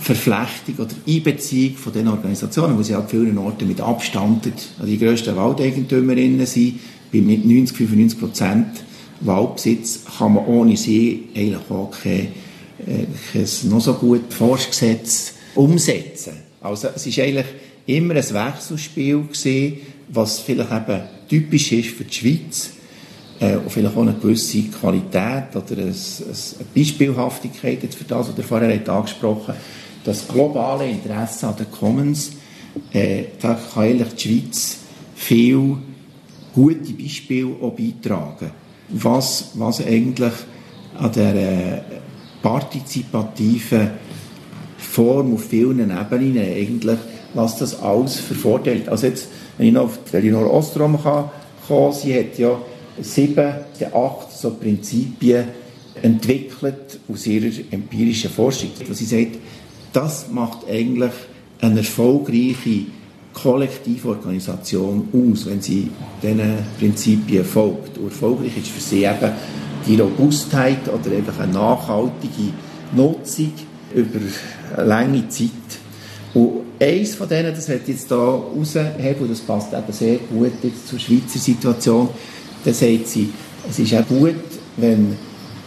[0.00, 4.48] Verflechtung oder Einbeziehung von den Organisationen, wo sie an vielen Orten mit Abstand
[4.84, 6.80] die grössten Waldeigentümerinnen sind,
[7.12, 8.66] mit 90, 95 Prozent
[9.20, 12.32] Waldbesitz kann man ohne sie eigentlich auch kein,
[12.86, 16.34] äh, kein noch so gut Forstgesetz umsetzen.
[16.60, 17.46] Also es ist eigentlich
[17.86, 19.78] immer ein Wechselspiel gewesen,
[20.08, 22.70] was vielleicht eben typisch ist für die Schweiz
[23.40, 25.94] äh, und vielleicht auch eine gewisse Qualität oder eine,
[26.74, 29.54] Beispielhaftigkeit jetzt für das, was der vorher hat angesprochen
[30.04, 32.32] das globale Interesse an den Commons,
[32.92, 34.78] äh, da kann eigentlich die Schweiz
[35.14, 35.76] viel
[36.54, 38.50] gute Beispiele auch beitragen
[38.88, 40.32] was, was eigentlich
[40.98, 41.80] an der äh,
[42.42, 43.90] partizipativen
[44.78, 46.98] Form auf vielen Ebenen eigentlich,
[47.34, 48.60] was das alles für.
[48.86, 52.58] Also jetzt, wenn ich noch auf Elinor Ostrom kommen, sie hat ja
[53.00, 53.54] sieben
[53.92, 55.44] acht so Prinzipien
[56.02, 58.70] entwickelt aus ihrer empirischen Forschung.
[58.88, 59.38] Was sie sagt,
[59.92, 61.12] das macht eigentlich
[61.60, 62.86] eine erfolgreiche
[63.34, 65.90] Kollektivorganisation aus, wenn sie
[66.22, 67.98] diesen Prinzipien folgt.
[67.98, 69.32] Und erfolgreich ist für sie eben
[69.86, 72.52] die Robustheit oder einfach eine nachhaltige
[72.94, 73.52] Nutzung
[73.94, 74.18] über
[74.76, 75.50] eine lange Zeit.
[76.34, 80.52] Und eins von denen, das wird jetzt hier rausheben, und das passt eben sehr gut
[80.62, 82.08] jetzt zur Schweizer Situation,
[82.64, 83.30] da sagt sie,
[83.68, 84.34] es ist auch gut,
[84.76, 85.16] wenn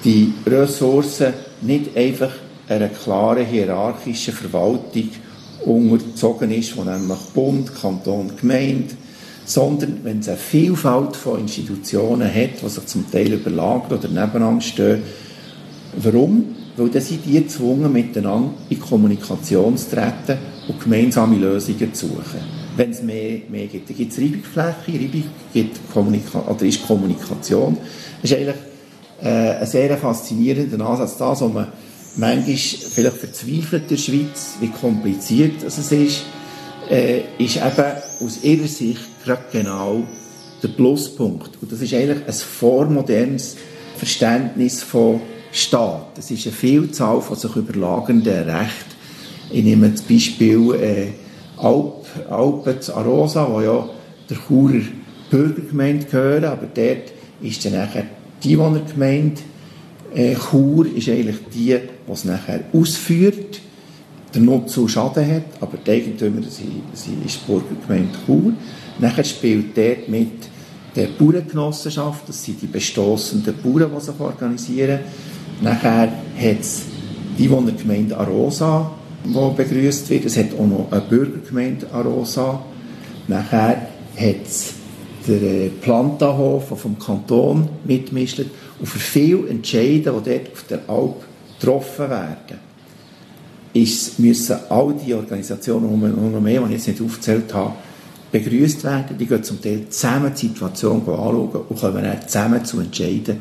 [0.04, 2.32] die Ressourcen nicht einfach
[2.67, 5.10] einer klaren hierarchischen Verwaltung
[5.65, 8.95] unterzogen ist, wo nämlich Bund, Kanton, Gemeinde,
[9.45, 14.62] sondern wenn es eine Vielfalt von Institutionen hat, die sich zum Teil überlagern oder nebeneinander
[14.62, 15.04] stehen.
[15.97, 16.56] Warum?
[16.78, 22.62] Weil dann sind die gezwungen, miteinander in Kommunikation zu treten und gemeinsame Lösungen zu suchen.
[22.78, 27.78] Wenn es mehr, mehr gibt, dann gibt es Reibungsfläche, Reibung gibt Kommunika oder ist Kommunikation.
[28.21, 28.56] Das ist eigentlich
[29.21, 31.67] äh, ein sehr faszinierender Ansatz, das, wo man
[32.15, 36.24] manchmal vielleicht verzweifelt der Schweiz, wie kompliziert es ist,
[36.89, 40.04] äh, ist eben aus ihrer Sicht gerade genau
[40.62, 41.58] der Pluspunkt.
[41.62, 43.56] Und das ist eigentlich ein vormodernes
[43.97, 45.21] Verständnis von
[45.52, 46.17] Staat.
[46.17, 48.91] Es ist eine Vielzahl von sich überlagernden Rechten.
[49.50, 51.08] Ich nehme das Beispiel äh,
[51.58, 53.89] Alp, Alpen zu Arosa, wo ja
[54.30, 54.82] der Churer
[55.30, 58.06] Bürgergemeinde gehören, aber dort ist dann nachher
[58.43, 59.41] die Einwohnergemeinde
[60.13, 63.62] äh, Chur ist eigentlich die, die es nachher ausführt,
[64.34, 68.54] der Nutzer Schaden hat, aber die Eigentümer sie, sie ist die Burgergemeinde Chur.
[69.00, 70.32] Nachher spielt dort mit
[70.95, 75.00] der Bauerngenossenschaft, das sind die bestossenden Bauern, die sich organisieren.
[75.62, 76.84] Nachher hat es
[77.38, 78.91] die Gemeinde Arosa,
[79.24, 80.26] die begrüßt wird.
[80.26, 82.62] Es hat auch noch eine Bürgergemeinde Arosa.
[83.28, 84.74] Nachher hat es
[85.28, 88.41] der Plantahof, der vom Kanton mitmischt.
[88.82, 91.15] Und für viele Entscheide, die dort auf der Alp
[91.60, 92.60] getroffen werden,
[93.74, 97.76] ist, müssen all die Organisationen, noch mehr, die ich jetzt nicht aufgezählt habe,
[98.32, 99.17] begrüßt werden.
[99.17, 103.39] Die gehen zum Teil zusammen die Situation anschauen und kommen dann zusammen zu entscheiden.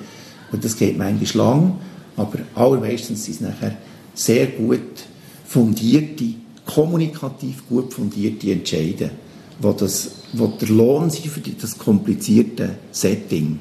[0.53, 1.72] Und das geht manchmal lang,
[2.20, 3.76] Aber allermeistens sind es nachher
[4.14, 5.05] sehr gut
[5.46, 6.35] fundierte,
[6.66, 9.11] kommunikativ gut fundierte Entscheide,
[9.59, 13.59] wo, das, wo der Lohn sind für das komplizierte Setting.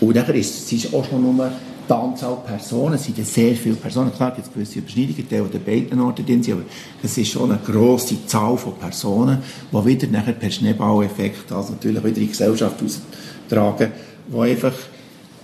[0.00, 1.52] Und nachher ist es auch schon nur
[1.88, 4.12] die Anzahl Personen, es sind sehr viele Personen.
[4.14, 6.62] Klar gibt es gewisse Überschneidungen, die an beiden Orten drin sind, aber
[7.02, 9.38] es ist schon eine grosse Zahl von Personen,
[9.72, 13.92] die wieder nachher per Schneeballeffekt also natürlich wieder in die Gesellschaft austragen,
[14.28, 14.74] wo einfach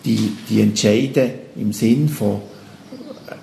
[0.05, 2.41] die, die Entscheide im Sinn von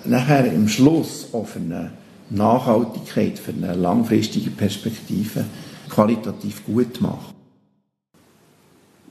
[0.06, 1.90] nachher im Schluss für eine
[2.30, 5.44] Nachhaltigkeit, für eine langfristige Perspektive
[5.88, 7.33] qualitativ gut machen.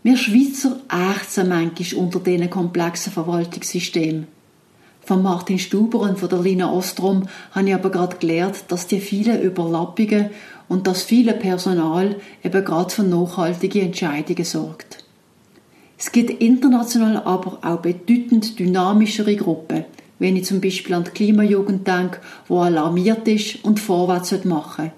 [0.06, 4.28] Wir Schweizer ächzen manchmal unter diesen komplexen Verwaltungssystemen.
[5.00, 9.00] Von Martin Stuber und von der Lina Ostrom habe ich aber gerade gelernt, dass die
[9.00, 10.32] vielen Überlappungen
[10.68, 15.06] und das viele Personal eben gerade für nachhaltige Entscheidungen sorgt.
[15.98, 19.86] Es gibt international aber auch bedeutend dynamischere Gruppen,
[20.20, 24.92] wenn ich zum Beispiel an die Klimajugend denke, wo alarmiert ist und vorwärts machen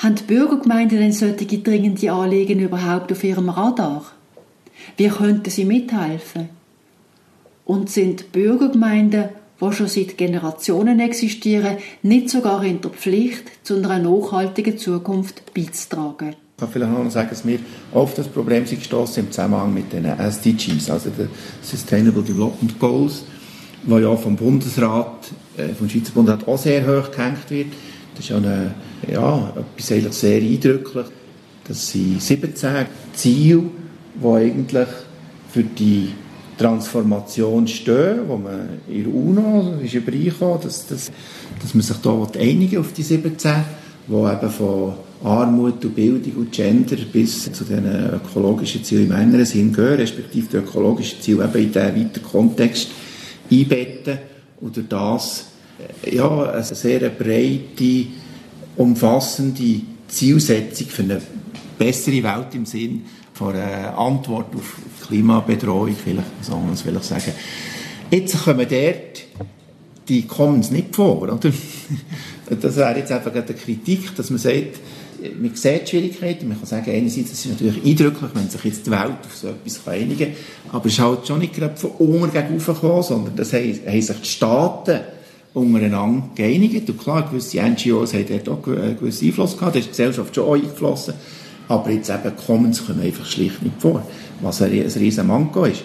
[0.00, 4.04] Haben die Bürgergemeinden denn solche dringende Anliegen überhaupt auf ihrem Radar?
[4.96, 6.48] Wie könnten sie mithelfen?
[7.66, 9.28] Und sind Bürgergemeinden,
[9.60, 16.30] die schon seit Generationen existieren, nicht sogar in der Pflicht, zu einer nachhaltigen Zukunft beizutragen?
[16.30, 17.58] Ich kann vielleicht noch sagen, dass wir
[17.92, 21.28] auf das Problem sind gestoßen im Zusammenhang mit den SDGs, also den
[21.62, 23.24] Sustainable Development Goals
[23.84, 27.68] wo ja vom Bundesrat, äh, vom Schweizer Bundesrat auch sehr hoch gehängt wird.
[28.14, 28.74] Das ist ja, eine,
[29.08, 31.06] ja etwas eigentlich sehr eindrücklich.
[31.66, 33.62] Das sind 17 Ziele,
[34.14, 34.88] die eigentlich
[35.50, 36.10] für die
[36.58, 41.10] Transformation stehen, wo man in der UNO ist übereingekommen, dass, dass,
[41.60, 43.52] dass man sich da einigen auf die 17,
[44.08, 49.44] die eben von Armut und Bildung und Gender bis zu den ökologischen Zielen im engeren
[49.44, 52.88] Sinn gehören, respektive die ökologischen Ziele eben in diesen weiteren Kontext
[53.50, 54.18] einbetten
[54.60, 55.46] und durch das
[56.04, 58.06] äh, ja, eine sehr breite,
[58.80, 61.20] umfassende Zielsetzung für eine
[61.78, 63.02] bessere Welt im Sinn
[63.34, 67.32] von einer Antwort auf Klimabedrohung, vielleicht soll man es sagen.
[68.10, 69.24] Jetzt kommen dort
[70.08, 71.38] die Commons nicht vor, oder?
[72.60, 74.80] Das wäre jetzt einfach eine Kritik, dass man sagt,
[75.40, 76.48] man sieht Schwierigkeiten.
[76.48, 79.48] Man kann sagen, einerseits ist es natürlich eindrücklich, wenn sich jetzt die Welt auf so
[79.48, 83.52] etwas einigen kann, aber es ist halt schon nicht gerade von unten gegen sondern das
[83.52, 85.00] haben, haben sich die Staaten
[85.54, 86.88] untereinander geeinigt.
[86.88, 90.34] Und klar, gewisse NGOs haben dort auch einen gewissen Einfluss gehabt, da ist die Gesellschaft
[90.34, 91.14] schon eingeflossen.
[91.68, 94.04] Aber jetzt eben Commons kommen einfach schlicht nicht vor,
[94.40, 95.84] was ein, ein riesen Manko ist.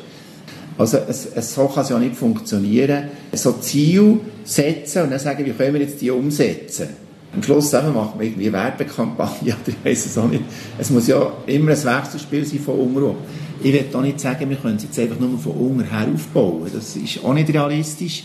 [0.77, 3.05] Also es, es, so kann es ja nicht funktionieren.
[3.33, 6.89] So Ziel setzen und dann sagen, wie können wir jetzt die umsetzen?
[7.35, 10.43] am Schluss selber macht man irgendwie Werbekampagne oder ich weiss es auch nicht.
[10.77, 13.15] Es muss ja immer ein Wechselspiel sein von unten
[13.61, 16.69] Ich will auch nicht sagen, wir können es jetzt einfach nur von unten her aufbauen.
[16.73, 18.23] Das ist auch nicht realistisch.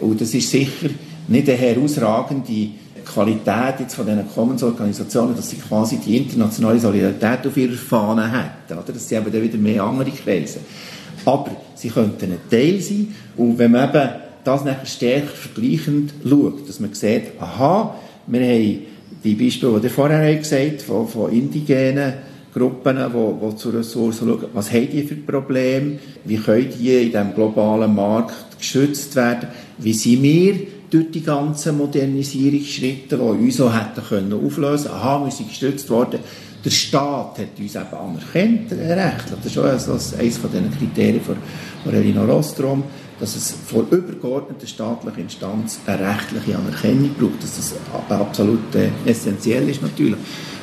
[0.00, 0.88] Und das ist sicher
[1.28, 2.70] nicht eine herausragende
[3.04, 8.78] Qualität jetzt von diesen Commons-Organisationen, dass sie quasi die internationale Solidarität auf ihrer Fahne hätten.
[8.78, 8.92] Oder?
[8.92, 10.60] Das sind eben dann wieder mehr andere Kreise.
[11.24, 13.14] Aber sie könnten ein Teil sein.
[13.36, 14.08] Und wenn man eben
[14.44, 17.94] das nachher stärker vergleichend schaut, dass man sieht, aha,
[18.26, 18.78] wir haben
[19.22, 22.14] die Beispiele, die ihr vorher gesagt habt, von, von indigenen
[22.54, 27.10] Gruppen, die, die zu Ressourcen schauen, was haben die für Probleme, wie können die in
[27.10, 30.54] diesem globalen Markt geschützt werden, wie sind wir
[30.90, 36.20] durch die ganzen Modernisierungsschritte, die uns auch hätten können auflösen aha, wir sind gestützt worden,
[36.64, 39.38] der Staat hat uns eben anerkannt, rechtlich.
[39.42, 41.36] Das ist auch eines von diesen Kriterien von,
[41.84, 42.84] von Rostrom
[43.20, 47.74] dass es von übergeordneter staatlicher Instanz eine rechtliche Anerkennung braucht, dass das
[48.08, 50.18] absolut äh, essentiell ist natürlich.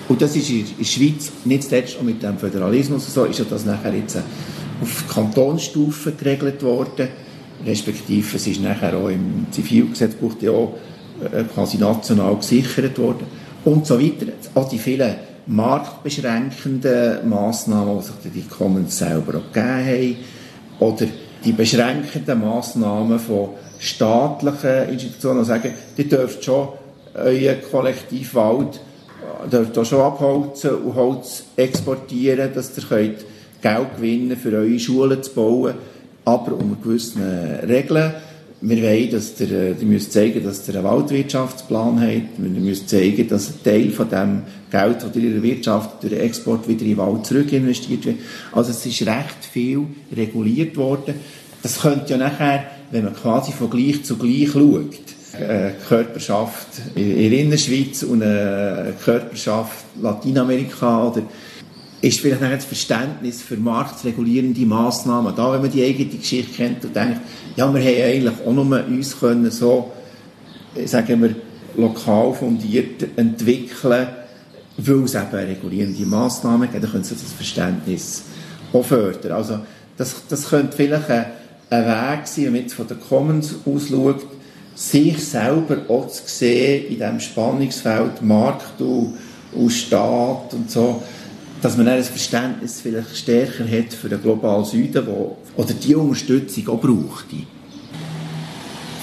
[0.09, 3.45] Und das ist in der Schweiz, nicht zuletzt auch mit dem Föderalismus so, ist ja
[3.47, 4.21] das nachher jetzt äh,
[4.81, 7.09] auf Kantonsstufe geregelt worden,
[7.65, 10.73] respektive es ist nachher auch im Zivilgesetzbuch ja auch
[11.21, 13.25] äh, quasi national gesichert worden
[13.65, 14.31] und so weiter.
[14.55, 15.15] Auch die vielen
[15.47, 20.15] marktbeschränkenden Massnahmen, die sich die Commons selber auch gegeben haben,
[20.79, 21.07] oder
[21.43, 26.69] die beschränkenden Massnahmen von staatlichen Institutionen sagen, die dürft schon
[27.13, 28.79] euren Kollektivwald
[29.43, 33.25] äh, dürft schon abholzen und Holz exportieren, dass ihr könnt
[33.61, 35.73] Geld gewinnen für eure Schulen zu bauen,
[36.27, 38.13] aber unter gewissen Regeln.
[38.59, 42.37] Wir wollen, dass ihr, ihr müsst zeigen, dass ihr einen Waldwirtschaftsplan habt.
[42.37, 46.13] Wir müssen zeigen, dass ein Teil von dem Geld, das ihr in der Wirtschaft durch
[46.13, 48.17] den Export wieder in den Wald zurück investiert wird.
[48.51, 51.15] Also es ist recht viel reguliert worden.
[51.63, 54.99] Das könnte ja nachher, wenn man quasi von gleich zu gleich schaut,
[55.33, 61.21] eine Körperschaft in der Innerschweiz und eine Körperschaft Lateinamerika oder
[62.01, 65.35] ist vielleicht das Verständnis für marktregulierende Massnahmen.
[65.35, 67.21] Da, wenn man die eigene Geschichte kennt und denkt,
[67.55, 69.91] ja, wir haben eigentlich auch nur uns können so,
[70.85, 71.35] sagen wir,
[71.75, 74.07] lokal fundiert entwickeln,
[74.77, 78.23] weil es eben regulierende Massnahmen gibt, dann können sie das Verständnis
[78.73, 79.31] auch fördern.
[79.31, 79.59] Also
[79.95, 81.25] das, das könnte vielleicht ein,
[81.69, 84.25] ein Weg sein, wenn man jetzt von der Commons aus schaut,
[84.75, 89.15] sich selber auch zu sehen in diesem Spannungsfeld Markt und,
[89.53, 91.01] und Staat und so,
[91.61, 96.67] dass man ein Verständnis vielleicht stärker hat für den globalen Süden, wo, oder die Unterstützung
[96.69, 97.25] auch braucht.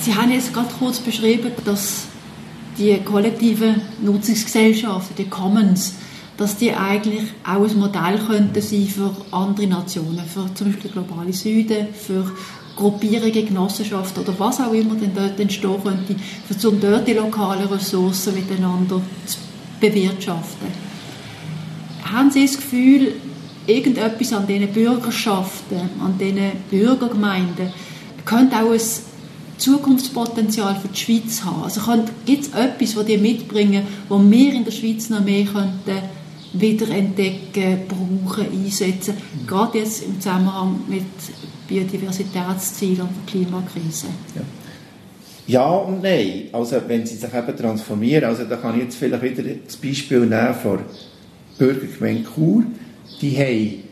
[0.01, 2.05] Sie haben jetzt gerade kurz beschrieben, dass
[2.79, 5.95] die kollektiven Nutzungsgesellschaften, die Commons,
[6.37, 10.93] dass die eigentlich auch ein Modell könnten sein für andere Nationen, für zum Beispiel den
[10.93, 12.31] globalen Süden, für
[12.77, 16.17] Gruppierungen, Genossenschaften oder was auch immer denn dort entstehen könnte,
[16.69, 19.39] um dort die lokalen Ressourcen miteinander zu
[19.81, 20.94] bewirtschaften.
[22.05, 23.13] Haben Sie das Gefühl,
[23.67, 27.73] irgendetwas an diesen Bürgerschaften, an diesen Bürgergemeinden,
[28.25, 28.81] könnte auch ein
[29.59, 31.65] Zukunftspotenzial für die Schweiz haben?
[31.65, 31.81] Also
[32.27, 36.03] gibt es etwas, das die mitbringen, wo wir in der Schweiz noch mehr könnten
[36.53, 39.15] wiederentdecken, brauchen, einsetzen,
[39.47, 41.03] gerade jetzt im Zusammenhang mit
[41.67, 44.07] Biodiversitätszielen und der Klimakrise?
[44.37, 44.43] Ja.
[45.47, 46.45] Ja und nein.
[46.53, 50.21] Also wenn sie sich eben transformieren, also da kann ich jetzt vielleicht wieder das Beispiel
[50.21, 50.79] nehmen von
[51.59, 52.65] Bürgergemeinde Chur.
[53.21, 53.85] Die haben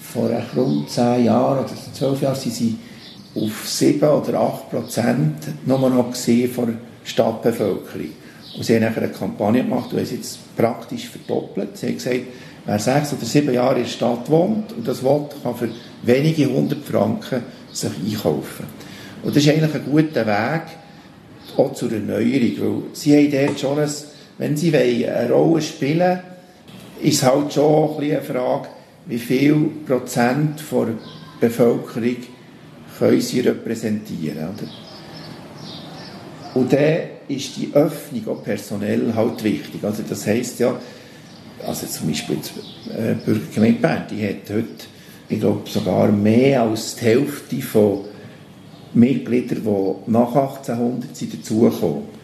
[0.00, 2.78] vor rund zehn Jahren oder zwölf Jahren sind sie
[3.34, 5.36] auf 7 oder 8 Prozent
[5.66, 8.08] nur noch gesehen von der Stadtbevölkerung.
[8.54, 11.76] Und sie haben nachher eine Kampagne gemacht und haben sie jetzt praktisch verdoppelt.
[11.78, 12.20] Sie haben gesagt,
[12.66, 15.70] wer sechs oder sieben Jahre in der Stadt wohnt und das will, kann für
[16.02, 17.42] wenige hundert Franken
[17.72, 18.66] sich einkaufen.
[19.22, 20.62] Und das ist eigentlich ein guter Weg,
[21.56, 23.90] auch zur Erneuerung, weil sie haben dort schon ein,
[24.38, 26.20] wenn sie eine Rolle spielen wollen,
[27.02, 28.68] ist halt schon ein eine Frage,
[29.06, 30.94] wie viel Prozent der
[31.40, 32.16] Bevölkerung
[32.98, 34.38] können sie repräsentieren.
[34.38, 34.68] Oder?
[36.54, 36.98] Und dann
[37.28, 39.82] ist die Öffnung auch personell halt wichtig.
[39.82, 40.78] Also das heisst ja,
[41.66, 44.86] also zum Beispiel die äh, Bürgergemeinde Bern, die hat heute,
[45.28, 48.04] ich glaube, sogar mehr als die Hälfte von
[48.94, 52.21] Mitgliedern, die nach 1800 sind, dazugekommen.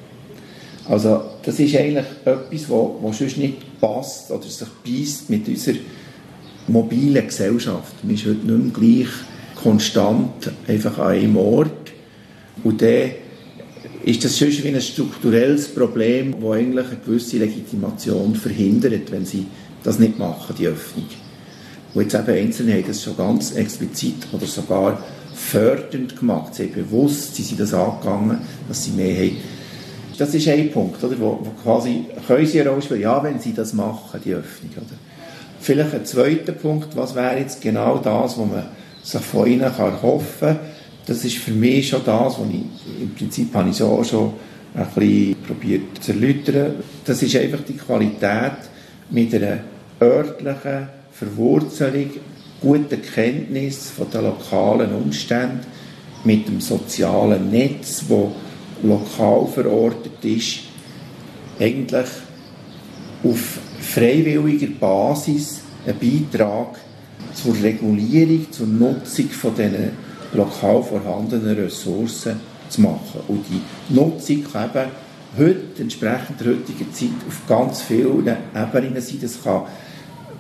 [0.88, 5.76] Also das ist eigentlich etwas, was sonst nicht passt oder sich beißt mit unserer
[6.66, 7.92] mobilen Gesellschaft.
[8.02, 9.12] Man ist heute nicht mehr gleich
[9.62, 11.92] konstant einfach an einem Ort.
[12.64, 13.10] Und dann
[14.04, 19.46] ist das sonst wie ein strukturelles Problem, das eigentlich eine gewisse Legitimation verhindert, wenn sie
[19.82, 21.06] das nicht machen, die Öffnung.
[21.94, 25.02] Und jetzt eben Einzelne haben das schon ganz explizit oder sogar
[25.34, 26.54] fördernd gemacht.
[26.54, 29.36] Sie haben bewusst, sie sind das angegangen, dass sie mehr haben.
[30.18, 33.02] Das ist ein Punkt, oder, wo, wo quasi, können sie eine Rolle spielen?
[33.02, 34.72] Ja, wenn sie das machen, die Öffnung.
[34.76, 34.96] Oder?
[35.60, 38.64] Vielleicht ein zweiter Punkt, was wäre jetzt genau das, was man
[39.02, 40.58] sich von ihnen kann hoffen kann.
[41.06, 44.32] Das ist für mich schon das, was ich, im Prinzip habe ich so schon
[44.74, 46.74] ein bisschen probiert zu erläutern.
[47.04, 48.58] Das ist einfach die Qualität
[49.10, 49.60] mit einer
[50.02, 52.10] örtlichen Verwurzelung,
[52.60, 55.60] guten Kenntnis von den lokalen Umständen,
[56.24, 58.10] mit dem sozialen Netz, das
[58.82, 60.60] lokal verortet ist,
[61.58, 62.08] eigentlich
[63.24, 66.78] auf freiwilliger Basis einen Beitrag
[67.34, 69.90] zur Regulierung, zur Nutzung von diesen
[70.34, 73.20] lokal vorhandenen Ressourcen zu machen.
[73.28, 74.90] Und die Nutzung kann eben
[75.36, 79.18] heute, entsprechend der heutigen Zeit, auf ganz vielen Ebenen sein.
[79.20, 79.62] Das kann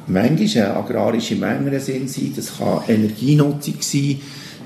[0.06, 4.20] manchmal eine agrarische Menge sein, das kann Energienutzung sein,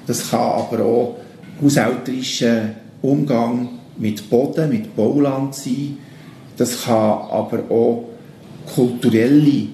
[0.07, 1.17] das kann aber auch
[1.63, 2.71] haushälterischer
[3.03, 5.99] Umgang mit Boden, mit Bauland sein,
[6.57, 8.05] das kann aber auch
[8.75, 9.67] kulturelle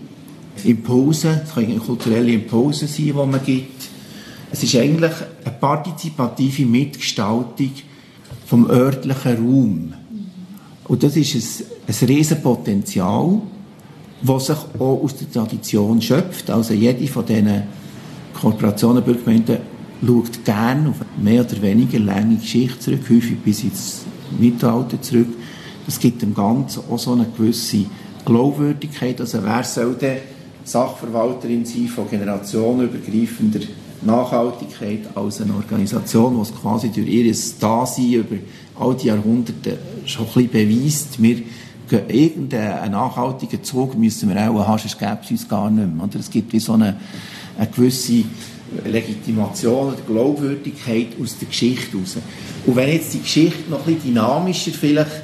[0.64, 3.89] Impulse, können kulturelle Impulse sein, die man gibt.
[4.51, 5.12] Es ist eigentlich
[5.45, 7.72] eine partizipative Mitgestaltung
[8.47, 9.95] vom örtlichen Raum.
[10.85, 13.43] Und das ist ein, ein Riesenpotenzial,
[14.22, 16.51] das sich auch aus der Tradition schöpft.
[16.51, 17.64] Also jede von diesen
[18.41, 19.59] Korporationen, Bürgergemeinden
[20.05, 24.05] schaut gerne auf mehr oder weniger lange Geschichte zurück, häufig bis ins
[24.38, 25.28] Mittelalter zurück.
[25.86, 27.86] Das gibt dem Ganzen auch so eine gewisse
[28.24, 29.20] Glaubwürdigkeit.
[29.20, 30.18] Also wer soll denn
[30.64, 33.61] Sachverwalterin sein von generationenübergreifender
[34.03, 38.36] Nachhaltigkeit als eine Organisation, die es quasi durch ihr Dasein über
[38.78, 41.22] all die Jahrhunderte schon ein bisschen beweist.
[41.22, 41.42] Wir
[42.09, 46.05] irgendeinen nachhaltigen Zug müssen wir auch haben, sonst gäbe es uns gar nicht mehr.
[46.05, 46.18] Oder?
[46.18, 46.96] Es gibt wie so eine,
[47.57, 48.24] eine gewisse
[48.85, 52.16] Legitimation oder Glaubwürdigkeit aus der Geschichte heraus.
[52.66, 55.23] Und wenn jetzt die Geschichte noch bisschen dynamischer vielleicht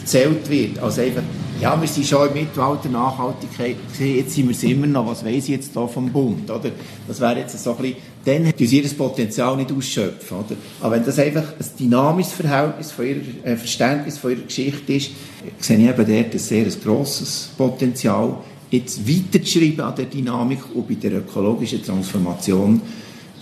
[0.00, 1.22] erzählt wird, als einfach
[1.62, 5.44] ja, wir sind schon im Mittelalter Nachhaltigkeit jetzt sind wir es immer noch, was weiss
[5.44, 6.72] ich jetzt da vom Bund, oder?
[7.06, 10.56] Das wäre jetzt so ein bisschen, dann tun sie ihr Potenzial nicht ausschöpfen, oder?
[10.80, 15.10] Aber wenn das einfach ein dynamisches Verhältnis von ihrer, äh, Verständnis von ihrer Geschichte ist,
[15.58, 18.38] sehe ich eben dort ein sehr grosses Potenzial,
[18.72, 22.80] jetzt weiterzuschreiben an der Dynamik und bei der ökologischen Transformation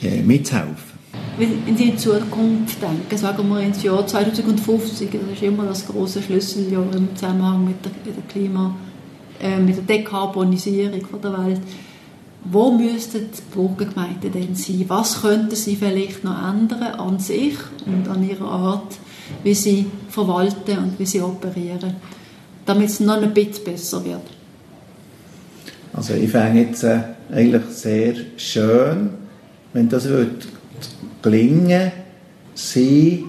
[0.03, 0.91] äh, mitzuhelfen.
[1.39, 5.87] Wenn Sie in die Zukunft denken, sagen wir ins Jahr 2050, das ist immer das
[5.87, 8.75] große Schlüsseljahr im Zusammenhang mit der, mit der Klima,
[9.41, 11.61] äh, mit der Dekarbonisierung der Welt.
[12.45, 14.85] Wo müssten die Burgergemeinden denn sein?
[14.89, 17.55] Was könnten sie vielleicht noch ändern an sich
[17.87, 18.99] und an ihrer Art,
[19.45, 21.97] wie sie verwalten und wie sie operieren,
[22.65, 24.40] damit es noch ein bisschen besser wird?
[25.93, 26.99] Also ich fände jetzt äh,
[27.33, 29.11] eigentlich sehr schön,
[29.73, 30.49] wenn das wird
[31.23, 31.93] gelingen,
[32.55, 33.25] sie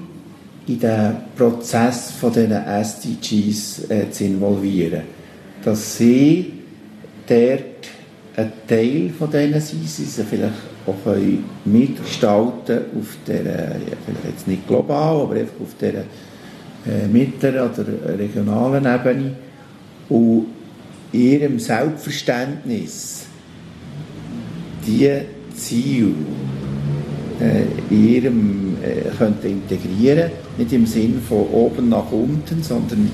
[0.67, 5.01] in den Prozess von diesen SDGs äh, zu involvieren.
[5.63, 6.53] Dass sie
[7.27, 7.61] dort
[8.35, 10.53] ein Teil von denen sind, sie sie vielleicht
[10.85, 13.43] auch können mitgestalten auf der,
[14.05, 19.35] vielleicht jetzt nicht global, aber einfach auf der äh, mittleren oder regionalen Ebene
[20.09, 20.47] und
[21.13, 23.25] ihrem Selbstverständnis
[24.85, 25.09] die
[25.55, 26.13] Ziele
[27.39, 33.09] äh, ihrem äh, könnte integrieren, nicht im Sinn von oben nach unten, sondern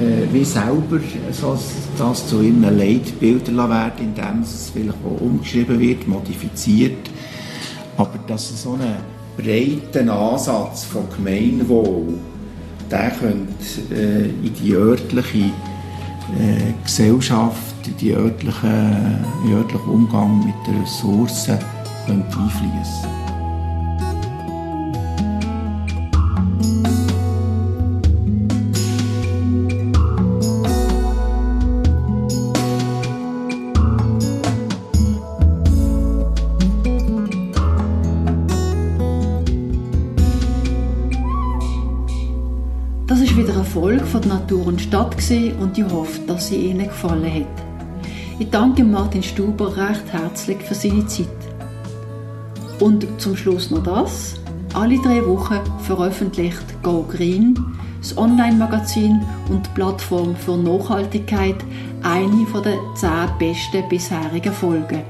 [0.00, 1.00] äh, wie selber
[1.32, 1.58] so
[1.98, 7.10] das zu ihren Leitbildern werden, indem es vielleicht auch umgeschrieben wird, modifiziert,
[7.96, 8.96] aber dass so einen
[9.36, 12.14] breiten Ansatz von Gemeinwohl,
[12.90, 15.50] der könnte äh, in die örtliche
[16.36, 21.58] äh, Gesellschaft, die örtliche, den örtlichen Umgang mit den Ressourcen
[22.06, 22.38] einfließen.
[22.78, 23.17] Folge
[44.78, 45.16] Und Stadt
[45.60, 47.64] und ich hoffe, dass sie Ihnen gefallen hat.
[48.38, 51.26] Ich danke Martin Stuber recht herzlich für seine Zeit.
[52.78, 54.36] Und zum Schluss noch das.
[54.74, 57.58] Alle drei Wochen veröffentlicht Go Green,
[58.00, 61.56] das Online-Magazin und die Plattform für Nachhaltigkeit,
[62.04, 65.02] eine der zehn besten bisherigen Folgen.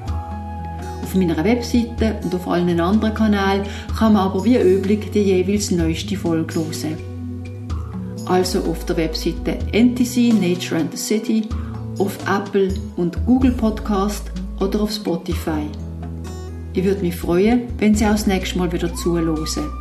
[1.03, 3.67] Auf meiner Webseite und auf allen anderen Kanälen
[3.99, 7.08] kann man aber wie üblich die jeweils neueste Folge hören
[8.29, 11.49] also auf der Webseite NTC Nature and the City,
[11.99, 15.67] auf Apple und Google Podcast oder auf Spotify.
[16.75, 19.78] Ich würde mich freuen, wenn Sie auch das nächste Mal wieder zuhören.